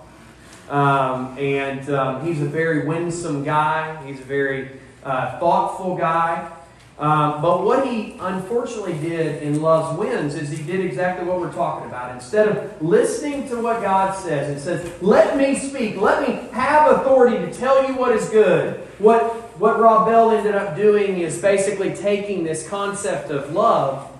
Um, 0.68 1.38
and 1.38 1.88
um, 1.90 2.26
he's 2.26 2.42
a 2.42 2.46
very 2.46 2.86
winsome 2.86 3.42
guy, 3.42 4.04
he's 4.06 4.20
a 4.20 4.24
very 4.24 4.68
uh, 5.02 5.38
thoughtful 5.38 5.96
guy. 5.96 6.50
Um, 6.98 7.40
but 7.40 7.62
what 7.64 7.86
he 7.86 8.16
unfortunately 8.18 8.98
did 8.98 9.40
in 9.40 9.62
Love's 9.62 9.96
Wins 9.96 10.34
is 10.34 10.50
he 10.50 10.64
did 10.64 10.84
exactly 10.84 11.24
what 11.24 11.38
we're 11.38 11.52
talking 11.52 11.86
about. 11.88 12.12
Instead 12.12 12.48
of 12.48 12.82
listening 12.82 13.48
to 13.50 13.62
what 13.62 13.82
God 13.82 14.16
says 14.16 14.50
and 14.50 14.60
says, 14.60 15.00
let 15.00 15.36
me 15.36 15.56
speak, 15.56 15.96
let 15.96 16.28
me 16.28 16.48
have 16.50 16.90
authority 16.90 17.38
to 17.38 17.52
tell 17.52 17.86
you 17.86 17.96
what 17.96 18.16
is 18.16 18.28
good, 18.30 18.80
what, 18.98 19.32
what 19.60 19.78
Rob 19.78 20.08
Bell 20.08 20.32
ended 20.32 20.56
up 20.56 20.74
doing 20.74 21.20
is 21.20 21.40
basically 21.40 21.94
taking 21.94 22.42
this 22.42 22.68
concept 22.68 23.30
of 23.30 23.52
love 23.52 24.10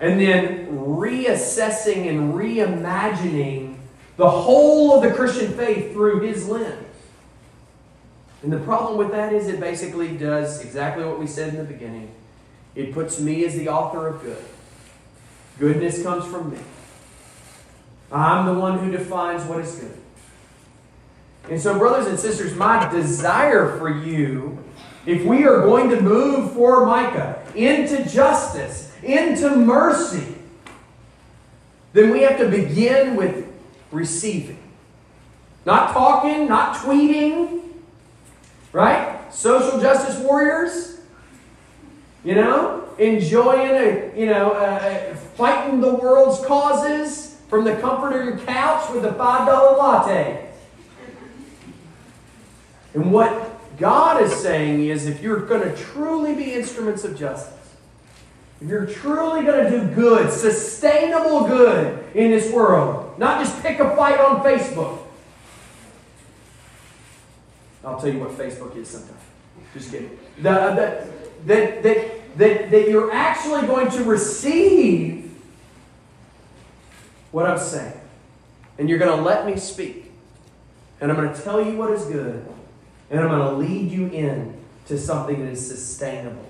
and 0.00 0.18
then 0.18 0.66
reassessing 0.68 2.08
and 2.08 2.32
reimagining 2.32 3.76
the 4.16 4.30
whole 4.30 4.94
of 4.94 5.02
the 5.02 5.14
Christian 5.14 5.52
faith 5.52 5.92
through 5.92 6.20
his 6.20 6.48
lens. 6.48 6.89
And 8.42 8.52
the 8.52 8.58
problem 8.58 8.96
with 8.96 9.10
that 9.10 9.32
is 9.32 9.48
it 9.48 9.60
basically 9.60 10.16
does 10.16 10.64
exactly 10.64 11.04
what 11.04 11.18
we 11.18 11.26
said 11.26 11.50
in 11.50 11.56
the 11.58 11.64
beginning. 11.64 12.10
It 12.74 12.92
puts 12.92 13.20
me 13.20 13.44
as 13.44 13.54
the 13.54 13.68
author 13.68 14.06
of 14.06 14.22
good. 14.22 14.42
Goodness 15.58 16.02
comes 16.02 16.24
from 16.26 16.52
me. 16.52 16.58
I'm 18.10 18.46
the 18.46 18.54
one 18.54 18.78
who 18.78 18.90
defines 18.90 19.44
what 19.44 19.60
is 19.60 19.74
good. 19.76 19.96
And 21.50 21.60
so, 21.60 21.78
brothers 21.78 22.06
and 22.06 22.18
sisters, 22.18 22.54
my 22.54 22.90
desire 22.90 23.76
for 23.78 23.88
you, 23.88 24.62
if 25.06 25.24
we 25.24 25.44
are 25.44 25.62
going 25.62 25.90
to 25.90 26.00
move 26.00 26.52
for 26.52 26.86
Micah 26.86 27.44
into 27.54 28.08
justice, 28.08 28.92
into 29.02 29.56
mercy, 29.56 30.36
then 31.92 32.10
we 32.10 32.22
have 32.22 32.38
to 32.38 32.48
begin 32.48 33.16
with 33.16 33.46
receiving. 33.90 34.58
Not 35.66 35.92
talking, 35.92 36.48
not 36.48 36.76
tweeting, 36.76 37.59
right? 38.72 39.32
Social 39.32 39.80
justice 39.80 40.18
warriors, 40.18 41.00
you 42.24 42.34
know, 42.34 42.88
enjoying 42.98 43.70
a, 43.70 44.18
you 44.18 44.26
know, 44.26 44.52
uh, 44.52 45.14
fighting 45.14 45.80
the 45.80 45.94
world's 45.94 46.44
causes 46.46 47.38
from 47.48 47.64
the 47.64 47.74
comfort 47.76 48.12
of 48.12 48.24
your 48.24 48.38
couch 48.38 48.90
with 48.92 49.04
a 49.04 49.10
$5 49.10 49.18
latte. 49.18 50.48
And 52.94 53.12
what 53.12 53.78
God 53.78 54.22
is 54.22 54.34
saying 54.34 54.86
is 54.86 55.06
if 55.06 55.22
you're 55.22 55.46
going 55.46 55.62
to 55.62 55.76
truly 55.76 56.34
be 56.34 56.52
instruments 56.52 57.04
of 57.04 57.18
justice, 57.18 57.56
if 58.60 58.68
you're 58.68 58.86
truly 58.86 59.42
going 59.42 59.64
to 59.64 59.70
do 59.70 59.94
good, 59.94 60.30
sustainable 60.30 61.46
good 61.46 62.04
in 62.14 62.30
this 62.30 62.52
world, 62.52 63.18
not 63.18 63.42
just 63.42 63.60
pick 63.62 63.80
a 63.80 63.96
fight 63.96 64.20
on 64.20 64.42
Facebook, 64.42 64.98
I'll 67.84 68.00
tell 68.00 68.12
you 68.12 68.20
what 68.20 68.30
Facebook 68.30 68.76
is 68.76 68.88
sometime. 68.88 69.16
Just 69.72 69.90
kidding. 69.90 70.18
That, 70.40 70.60
uh, 70.60 70.74
that, 70.74 71.46
that, 71.46 71.82
that, 71.82 72.38
that, 72.38 72.70
that 72.70 72.88
you're 72.88 73.12
actually 73.12 73.66
going 73.66 73.90
to 73.92 74.04
receive 74.04 75.30
what 77.30 77.46
I'm 77.46 77.58
saying. 77.58 77.98
And 78.78 78.88
you're 78.88 78.98
going 78.98 79.16
to 79.16 79.22
let 79.22 79.46
me 79.46 79.56
speak. 79.56 80.10
And 81.00 81.10
I'm 81.10 81.16
going 81.16 81.32
to 81.32 81.42
tell 81.42 81.64
you 81.64 81.76
what 81.76 81.90
is 81.92 82.04
good. 82.04 82.46
And 83.10 83.20
I'm 83.20 83.28
going 83.28 83.40
to 83.40 83.56
lead 83.56 83.90
you 83.90 84.06
in 84.08 84.56
to 84.86 84.98
something 84.98 85.44
that 85.44 85.52
is 85.52 85.66
sustainable 85.66 86.46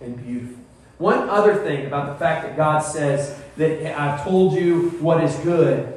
and 0.00 0.16
beautiful. 0.24 0.56
One 0.98 1.28
other 1.28 1.54
thing 1.56 1.86
about 1.86 2.06
the 2.12 2.18
fact 2.18 2.44
that 2.44 2.56
God 2.56 2.80
says 2.80 3.40
that 3.56 3.98
I've 3.98 4.22
told 4.24 4.54
you 4.54 4.90
what 5.00 5.22
is 5.22 5.34
good. 5.36 5.94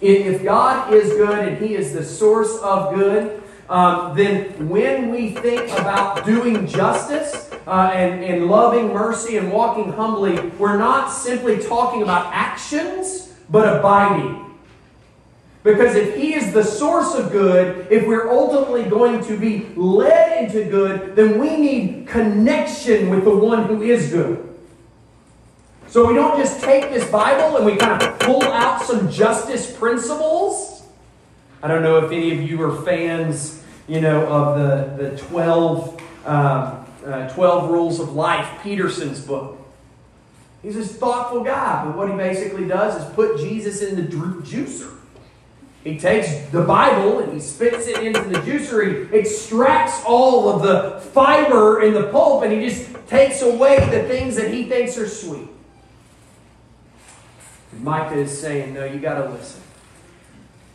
If 0.00 0.42
God 0.42 0.92
is 0.92 1.10
good 1.10 1.48
and 1.48 1.64
He 1.64 1.74
is 1.74 1.92
the 1.92 2.04
source 2.04 2.58
of 2.58 2.94
good, 2.94 3.43
um, 3.68 4.16
then 4.16 4.68
when 4.68 5.10
we 5.10 5.30
think 5.30 5.70
about 5.70 6.26
doing 6.26 6.66
justice 6.66 7.50
uh, 7.66 7.90
and, 7.94 8.22
and 8.22 8.46
loving 8.46 8.92
mercy 8.92 9.38
and 9.38 9.50
walking 9.50 9.92
humbly, 9.92 10.38
we're 10.58 10.76
not 10.76 11.08
simply 11.08 11.62
talking 11.62 12.02
about 12.02 12.32
actions, 12.32 13.32
but 13.48 13.78
abiding. 13.78 14.40
Because 15.62 15.96
if 15.96 16.14
He 16.16 16.34
is 16.34 16.52
the 16.52 16.62
source 16.62 17.14
of 17.14 17.32
good, 17.32 17.90
if 17.90 18.06
we're 18.06 18.30
ultimately 18.30 18.84
going 18.84 19.24
to 19.24 19.38
be 19.38 19.66
led 19.76 20.44
into 20.44 20.64
good, 20.70 21.16
then 21.16 21.38
we 21.38 21.56
need 21.56 22.06
connection 22.06 23.08
with 23.08 23.24
the 23.24 23.34
one 23.34 23.64
who 23.64 23.82
is 23.82 24.12
good. 24.12 24.54
So 25.88 26.06
we 26.06 26.14
don't 26.14 26.36
just 26.36 26.60
take 26.60 26.90
this 26.90 27.08
Bible 27.08 27.56
and 27.56 27.64
we 27.64 27.76
kind 27.76 28.02
of 28.02 28.18
pull 28.18 28.42
out 28.42 28.82
some 28.82 29.10
justice 29.10 29.74
principles. 29.74 30.73
I 31.64 31.66
don't 31.66 31.82
know 31.82 31.96
if 32.04 32.12
any 32.12 32.30
of 32.30 32.42
you 32.42 32.60
are 32.62 32.82
fans, 32.82 33.62
you 33.88 34.02
know, 34.02 34.26
of 34.26 34.58
the, 34.98 35.02
the 35.02 35.16
12, 35.16 35.98
um, 36.26 36.86
uh, 37.06 37.28
12 37.30 37.70
Rules 37.70 38.00
of 38.00 38.12
Life, 38.12 38.62
Peterson's 38.62 39.24
book. 39.24 39.58
He's 40.62 40.74
this 40.74 40.94
thoughtful 40.94 41.42
guy, 41.42 41.86
but 41.86 41.96
what 41.96 42.10
he 42.10 42.16
basically 42.16 42.68
does 42.68 43.02
is 43.02 43.14
put 43.14 43.38
Jesus 43.38 43.80
in 43.80 43.96
the 43.96 44.02
juicer. 44.02 44.94
He 45.84 45.98
takes 45.98 46.50
the 46.50 46.60
Bible 46.60 47.20
and 47.20 47.32
he 47.32 47.40
spits 47.40 47.86
it 47.86 48.02
into 48.02 48.20
the 48.20 48.40
juicer. 48.40 49.10
He 49.10 49.18
extracts 49.18 50.04
all 50.04 50.50
of 50.50 50.60
the 50.60 51.00
fiber 51.12 51.80
in 51.80 51.94
the 51.94 52.08
pulp 52.08 52.42
and 52.42 52.52
he 52.52 52.68
just 52.68 52.90
takes 53.06 53.40
away 53.40 53.78
the 53.88 54.06
things 54.06 54.36
that 54.36 54.52
he 54.52 54.64
thinks 54.64 54.98
are 54.98 55.08
sweet. 55.08 55.48
Micah 57.80 58.18
is 58.18 58.38
saying, 58.38 58.74
No, 58.74 58.84
you 58.84 58.98
got 58.98 59.14
to 59.14 59.30
listen. 59.30 59.63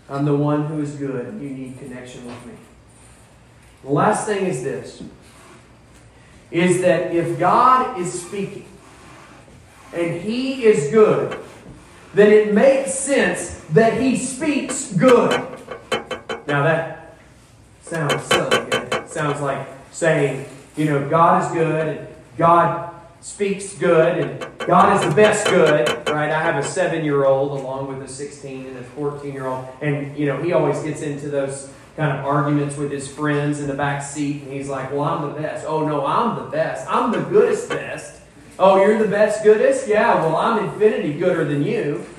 I'm 0.09 0.25
the 0.25 0.35
one 0.35 0.65
who 0.65 0.81
is 0.81 0.95
good. 0.95 1.39
You 1.41 1.49
need 1.49 1.77
connection 1.77 2.25
with 2.25 2.45
me. 2.45 2.53
The 3.83 3.91
last 3.91 4.25
thing 4.25 4.45
is 4.45 4.63
this 4.63 5.03
is 6.51 6.81
that 6.81 7.13
if 7.13 7.37
God 7.37 7.99
is 7.99 8.25
speaking 8.25 8.65
and 9.93 10.21
He 10.21 10.65
is 10.65 10.91
good, 10.91 11.39
then 12.13 12.31
it 12.31 12.53
makes 12.53 12.93
sense 12.93 13.61
that 13.71 14.01
he 14.01 14.17
speaks 14.17 14.91
good. 14.93 15.31
Now 16.47 16.63
that 16.63 17.15
sounds 17.83 18.23
silly. 18.23 18.67
It 18.71 19.09
sounds 19.09 19.41
like 19.41 19.67
saying, 19.91 20.45
you 20.75 20.85
know, 20.85 21.07
God 21.07 21.45
is 21.45 21.51
good 21.51 22.07
God 22.39 22.88
speaks 23.21 23.73
good 23.75 24.17
and 24.17 24.47
God 24.65 24.95
is 24.95 25.09
the 25.09 25.15
best 25.15 25.47
good, 25.47 25.87
right? 26.09 26.31
I 26.31 26.41
have 26.41 26.55
a 26.55 26.67
seven 26.67 27.03
year 27.03 27.25
old 27.25 27.59
along 27.59 27.87
with 27.87 28.01
a 28.01 28.07
16 28.07 28.67
and 28.67 28.77
a 28.77 28.83
14 28.83 29.33
year 29.33 29.47
old, 29.47 29.67
and, 29.81 30.17
you 30.17 30.25
know, 30.25 30.41
he 30.41 30.53
always 30.53 30.81
gets 30.83 31.01
into 31.01 31.29
those 31.29 31.71
kind 31.97 32.17
of 32.17 32.25
arguments 32.25 32.77
with 32.77 32.91
his 32.91 33.07
friends 33.07 33.59
in 33.59 33.67
the 33.67 33.73
back 33.73 34.01
seat, 34.01 34.43
and 34.43 34.53
he's 34.53 34.69
like, 34.69 34.91
well, 34.91 35.03
I'm 35.03 35.33
the 35.33 35.41
best. 35.41 35.65
Oh, 35.67 35.85
no, 35.85 36.05
I'm 36.05 36.37
the 36.37 36.49
best. 36.49 36.87
I'm 36.89 37.11
the 37.11 37.21
goodest 37.21 37.67
best. 37.67 38.21
Oh, 38.57 38.81
you're 38.81 38.97
the 38.97 39.07
best, 39.07 39.43
goodest? 39.43 39.87
Yeah, 39.87 40.15
well, 40.15 40.35
I'm 40.35 40.63
infinity 40.65 41.13
gooder 41.13 41.45
than 41.45 41.63
you. 41.63 42.05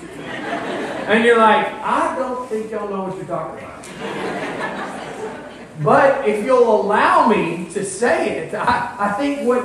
And 1.11 1.25
you're 1.25 1.39
like, 1.39 1.67
I 1.67 2.15
don't 2.17 2.49
think 2.49 2.71
y'all 2.71 2.89
know 2.89 3.03
what 3.03 3.17
you're 3.17 3.25
talking 3.25 3.65
about. 3.65 3.85
but 5.83 6.29
if 6.29 6.45
you'll 6.45 6.83
allow 6.83 7.27
me 7.27 7.69
to 7.73 7.85
say 7.85 8.39
it, 8.39 8.55
I, 8.55 8.95
I 8.97 9.13
think 9.15 9.45
what, 9.45 9.65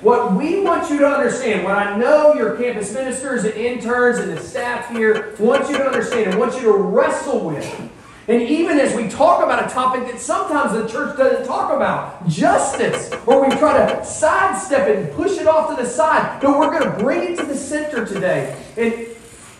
what 0.00 0.34
we 0.34 0.60
want 0.60 0.90
you 0.90 0.98
to 1.00 1.06
understand, 1.06 1.64
what 1.64 1.76
I 1.76 1.96
know 1.96 2.34
your 2.34 2.56
campus 2.56 2.92
ministers 2.92 3.44
and 3.44 3.54
interns 3.54 4.18
and 4.18 4.36
the 4.36 4.40
staff 4.40 4.88
here 4.90 5.34
want 5.38 5.68
you 5.68 5.76
to 5.76 5.84
understand 5.84 6.30
and 6.30 6.38
want 6.38 6.54
you 6.54 6.62
to 6.62 6.72
wrestle 6.72 7.40
with 7.40 7.90
and 8.30 8.42
even 8.42 8.78
as 8.78 8.94
we 8.94 9.08
talk 9.08 9.42
about 9.42 9.68
a 9.68 9.74
topic 9.74 10.06
that 10.06 10.20
sometimes 10.20 10.72
the 10.72 10.86
church 10.86 11.16
doesn't 11.16 11.44
talk 11.46 11.72
about, 11.72 12.28
justice, 12.28 13.10
or 13.26 13.44
we 13.44 13.52
try 13.56 13.76
to 13.76 14.04
sidestep 14.04 14.86
it 14.86 14.98
and 14.98 15.12
push 15.16 15.38
it 15.38 15.48
off 15.48 15.74
to 15.74 15.82
the 15.82 15.88
side, 15.88 16.40
but 16.40 16.56
we're 16.56 16.70
going 16.70 16.92
to 16.92 17.02
bring 17.02 17.32
it 17.32 17.36
to 17.38 17.44
the 17.44 17.56
center 17.56 18.06
today. 18.06 18.56
And 18.76 18.92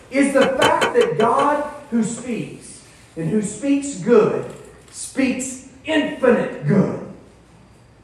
is 0.09 0.33
the 0.33 0.57
fact 0.57 0.95
that 0.95 1.17
God 1.17 1.63
who 1.89 2.01
speaks 2.01 2.87
and 3.17 3.29
who 3.29 3.41
speaks 3.41 3.95
good 3.95 4.49
speaks 4.89 5.67
infinite 5.83 6.65
good. 6.65 7.10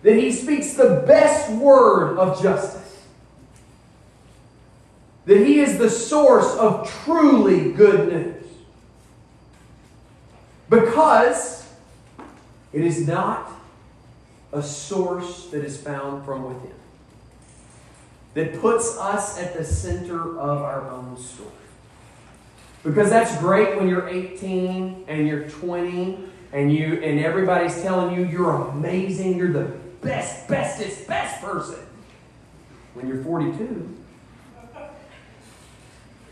That 0.04 0.16
he 0.16 0.32
speaks 0.32 0.74
the 0.74 1.04
best 1.08 1.50
word 1.52 2.18
of 2.18 2.42
justice. 2.42 3.06
That 5.26 5.46
he 5.46 5.60
is 5.60 5.78
the 5.78 5.90
source 5.90 6.56
of 6.56 6.90
truly 7.04 7.72
good 7.72 8.10
news. 8.12 8.44
Because 10.70 11.68
it 12.74 12.82
is 12.84 13.08
not 13.08 13.52
a 14.54 14.62
source 14.64 15.48
that 15.48 15.64
is 15.66 15.76
found 15.82 16.24
from 16.26 16.44
within. 16.46 16.74
that 18.34 18.60
puts 18.62 18.98
us 18.98 19.40
at 19.40 19.58
the 19.58 19.66
center 19.66 20.40
of 20.40 20.62
our 20.62 20.90
own 20.92 21.18
story. 21.18 21.50
Because 22.84 23.10
that's 23.10 23.36
great 23.40 23.76
when 23.78 23.90
you're 23.90 24.08
18 24.08 25.06
and 25.08 25.28
you're 25.28 25.50
20 25.50 26.20
and 26.54 26.72
you 26.74 27.02
and 27.02 27.20
everybody's 27.20 27.82
telling 27.82 28.16
you 28.16 28.26
you're 28.26 28.54
amazing, 28.70 29.38
you're 29.38 29.52
the 29.52 29.74
best, 30.08 30.48
bestest, 30.48 31.08
best 31.08 31.42
person. 31.42 31.80
When 32.94 33.08
you're 33.08 33.24
42 33.24 33.96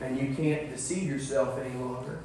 and 0.01 0.19
you 0.19 0.35
can't 0.35 0.69
deceive 0.69 1.09
yourself 1.09 1.59
any 1.59 1.73
longer. 1.75 2.19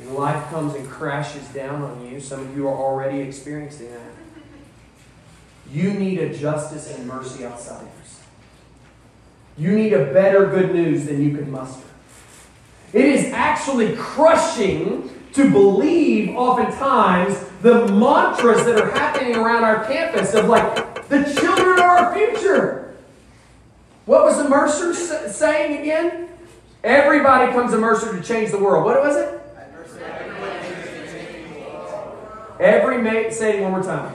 And 0.00 0.14
life 0.14 0.48
comes 0.50 0.74
and 0.74 0.88
crashes 0.88 1.46
down 1.48 1.82
on 1.82 2.06
you. 2.06 2.20
Some 2.20 2.40
of 2.40 2.56
you 2.56 2.68
are 2.68 2.74
already 2.74 3.20
experiencing 3.20 3.90
that. 3.90 4.00
You 5.70 5.92
need 5.92 6.18
a 6.18 6.36
justice 6.36 6.94
and 6.96 7.06
mercy 7.06 7.44
outside 7.44 7.82
of 7.82 7.88
yourself. 7.98 8.28
You 9.58 9.72
need 9.72 9.92
a 9.92 10.12
better 10.12 10.46
good 10.46 10.72
news 10.72 11.06
than 11.06 11.22
you 11.22 11.36
can 11.36 11.50
muster. 11.50 11.86
It 12.92 13.04
is 13.04 13.32
actually 13.32 13.96
crushing 13.96 15.10
to 15.34 15.50
believe, 15.50 16.34
oftentimes, 16.34 17.36
the 17.62 17.88
mantras 17.88 18.64
that 18.64 18.80
are 18.80 18.90
happening 18.90 19.36
around 19.36 19.64
our 19.64 19.84
campus 19.86 20.34
of 20.34 20.48
like, 20.48 21.08
the 21.08 21.24
children 21.40 21.78
are 21.80 21.98
our 21.98 22.14
future. 22.14 22.96
What 24.06 24.24
was 24.24 24.38
the 24.38 24.48
Mercer 24.48 24.94
saying 24.94 25.80
again? 25.80 26.28
Everybody 26.84 27.52
comes 27.52 27.72
to 27.72 27.78
Mercer 27.78 28.16
to 28.16 28.22
change 28.22 28.50
the 28.50 28.58
world. 28.58 28.84
What 28.84 29.00
was 29.02 29.16
it? 29.16 29.34
Every 32.60 33.00
mate, 33.00 33.32
say 33.32 33.58
it 33.58 33.62
one 33.62 33.72
more 33.72 33.82
time. 33.82 34.14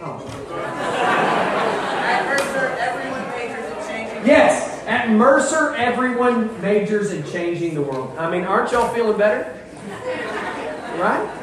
Oh. 0.00 0.24
Yes, 4.24 4.84
at 4.86 5.10
Mercer, 5.10 5.74
everyone 5.74 6.60
majors 6.60 7.12
in 7.12 7.24
changing 7.30 7.74
the 7.74 7.82
world. 7.82 8.16
I 8.16 8.30
mean, 8.30 8.44
aren't 8.44 8.70
y'all 8.72 8.92
feeling 8.94 9.18
better? 9.18 9.58
Right? 10.98 11.41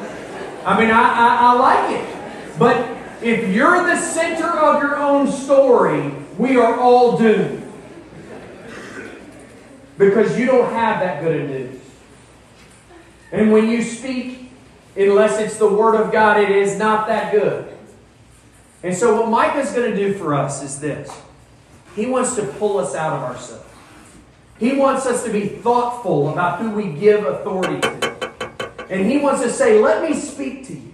I 0.64 0.78
mean, 0.78 0.90
I, 0.90 1.00
I, 1.00 1.36
I 1.40 1.52
like 1.54 2.00
it. 2.00 2.58
But 2.58 2.98
if 3.22 3.54
you're 3.54 3.86
the 3.86 4.00
center 4.00 4.48
of 4.48 4.82
your 4.82 4.98
own 4.98 5.30
story, 5.30 6.12
we 6.38 6.56
are 6.56 6.78
all 6.78 7.16
doomed. 7.16 7.66
Because 9.96 10.38
you 10.38 10.46
don't 10.46 10.72
have 10.72 11.00
that 11.00 11.22
good 11.22 11.40
of 11.42 11.50
news. 11.50 11.80
And 13.32 13.52
when 13.52 13.68
you 13.68 13.82
speak, 13.82 14.50
unless 14.96 15.38
it's 15.38 15.58
the 15.58 15.68
Word 15.68 15.94
of 15.94 16.10
God, 16.10 16.40
it 16.40 16.50
is 16.50 16.78
not 16.78 17.06
that 17.08 17.32
good. 17.32 17.70
And 18.82 18.94
so, 18.94 19.20
what 19.20 19.30
Micah's 19.30 19.72
going 19.72 19.90
to 19.90 19.96
do 19.96 20.14
for 20.14 20.34
us 20.34 20.62
is 20.62 20.80
this 20.80 21.10
He 21.94 22.06
wants 22.06 22.34
to 22.36 22.44
pull 22.44 22.78
us 22.78 22.94
out 22.94 23.12
of 23.12 23.22
ourselves. 23.22 23.64
He 24.58 24.74
wants 24.74 25.06
us 25.06 25.24
to 25.24 25.30
be 25.30 25.46
thoughtful 25.46 26.30
about 26.30 26.60
who 26.60 26.70
we 26.70 26.92
give 26.92 27.24
authority 27.24 27.80
to. 27.80 28.09
And 28.90 29.10
He 29.10 29.18
wants 29.18 29.40
to 29.42 29.50
say, 29.50 29.80
Let 29.80 30.02
me 30.02 30.14
speak 30.14 30.66
to 30.66 30.74
you. 30.74 30.90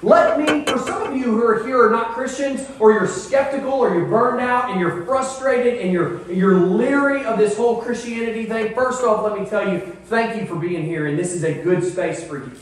Let 0.00 0.38
me, 0.38 0.64
for 0.64 0.78
some 0.78 1.02
of 1.02 1.16
you 1.16 1.24
who 1.24 1.44
are 1.44 1.66
here 1.66 1.88
are 1.88 1.90
not 1.90 2.14
Christians, 2.14 2.64
or 2.78 2.92
you're 2.92 3.08
skeptical, 3.08 3.72
or 3.72 3.94
you're 3.94 4.06
burned 4.06 4.40
out, 4.40 4.70
and 4.70 4.78
you're 4.78 5.04
frustrated, 5.04 5.80
and 5.80 5.92
you're, 5.92 6.30
you're 6.30 6.56
leery 6.56 7.24
of 7.24 7.36
this 7.36 7.56
whole 7.56 7.82
Christianity 7.82 8.44
thing, 8.44 8.74
first 8.74 9.02
off, 9.02 9.24
let 9.24 9.36
me 9.36 9.44
tell 9.44 9.72
you, 9.72 9.80
thank 10.04 10.40
you 10.40 10.46
for 10.46 10.54
being 10.54 10.84
here, 10.84 11.06
and 11.06 11.18
this 11.18 11.34
is 11.34 11.42
a 11.42 11.52
good 11.52 11.82
space 11.82 12.24
for 12.24 12.38
you. 12.38 12.52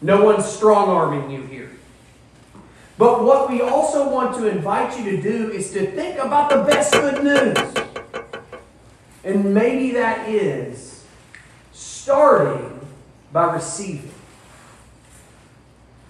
No 0.00 0.24
one's 0.24 0.46
strong 0.46 0.88
arming 0.88 1.30
you 1.30 1.42
here. 1.42 1.70
But 2.96 3.22
what 3.22 3.50
we 3.50 3.60
also 3.60 4.08
want 4.08 4.36
to 4.36 4.48
invite 4.48 4.98
you 4.98 5.16
to 5.16 5.22
do 5.22 5.50
is 5.50 5.72
to 5.72 5.90
think 5.90 6.18
about 6.18 6.48
the 6.50 6.62
best 6.62 6.92
good 6.92 7.22
news. 7.22 7.74
And 9.24 9.52
maybe 9.52 9.92
that 9.92 10.28
is 10.28 11.04
starting 11.72 12.81
by 13.32 13.54
receiving 13.54 14.12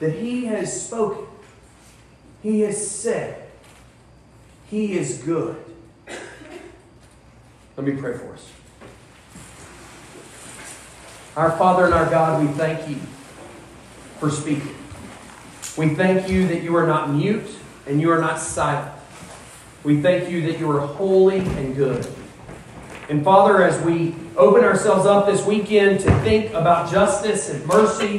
that 0.01 0.15
He 0.15 0.47
has 0.47 0.87
spoken, 0.87 1.27
He 2.43 2.61
has 2.61 2.91
said, 2.91 3.49
He 4.69 4.99
is 4.99 5.19
good. 5.19 5.57
Let 7.77 7.87
me 7.87 7.93
pray 7.93 8.19
for 8.19 8.33
us. 8.35 8.51
Our 11.37 11.53
Father 11.53 11.87
and 11.87 11.95
our 11.95 12.11
God, 12.11 12.45
we 12.45 12.53
thank 12.53 12.89
you 12.89 12.97
for 14.19 14.31
speaking. 14.31 14.75
We 15.79 15.95
thank 15.95 16.29
you 16.29 16.47
that 16.49 16.63
you 16.63 16.77
are 16.77 16.87
not 16.87 17.11
mute 17.11 17.49
and 17.87 18.01
you 18.01 18.11
are 18.11 18.21
not 18.21 18.39
silent. 18.39 18.93
We 19.85 20.03
thank 20.03 20.29
you 20.29 20.43
that 20.43 20.59
you 20.59 20.71
are 20.71 20.81
holy 20.81 21.39
and 21.39 21.75
good. 21.75 22.07
And 23.09 23.25
Father, 23.25 23.63
as 23.63 23.83
we 23.83 24.15
open 24.37 24.65
ourselves 24.65 25.07
up 25.07 25.27
this 25.27 25.45
weekend 25.45 26.01
to 26.01 26.21
think 26.21 26.53
about 26.53 26.91
justice 26.91 27.51
and 27.51 27.65
mercy, 27.67 28.19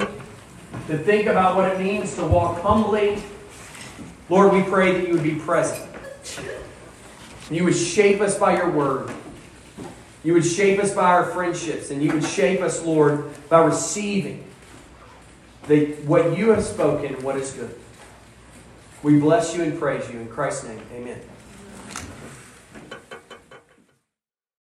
to 0.87 0.97
think 0.97 1.27
about 1.27 1.55
what 1.55 1.71
it 1.71 1.79
means 1.79 2.15
to 2.15 2.25
walk 2.25 2.61
humbly, 2.61 3.21
Lord, 4.29 4.53
we 4.53 4.63
pray 4.63 4.93
that 4.93 5.07
you 5.07 5.13
would 5.13 5.23
be 5.23 5.35
present. 5.35 5.89
You 7.51 7.65
would 7.65 7.75
shape 7.75 8.21
us 8.21 8.37
by 8.37 8.57
your 8.57 8.71
word. 8.71 9.11
You 10.23 10.33
would 10.33 10.45
shape 10.45 10.79
us 10.79 10.93
by 10.93 11.03
our 11.03 11.25
friendships. 11.25 11.91
And 11.91 12.01
you 12.01 12.13
would 12.13 12.23
shape 12.23 12.61
us, 12.61 12.83
Lord, 12.83 13.25
by 13.49 13.63
receiving 13.63 14.43
the, 15.67 15.93
what 16.05 16.37
you 16.37 16.49
have 16.49 16.63
spoken, 16.63 17.15
and 17.15 17.23
what 17.23 17.35
is 17.35 17.51
good. 17.51 17.77
We 19.01 19.19
bless 19.19 19.55
you 19.55 19.63
and 19.63 19.77
praise 19.77 20.09
you. 20.09 20.19
In 20.19 20.27
Christ's 20.27 20.67
name, 20.67 20.81
amen. 20.93 21.19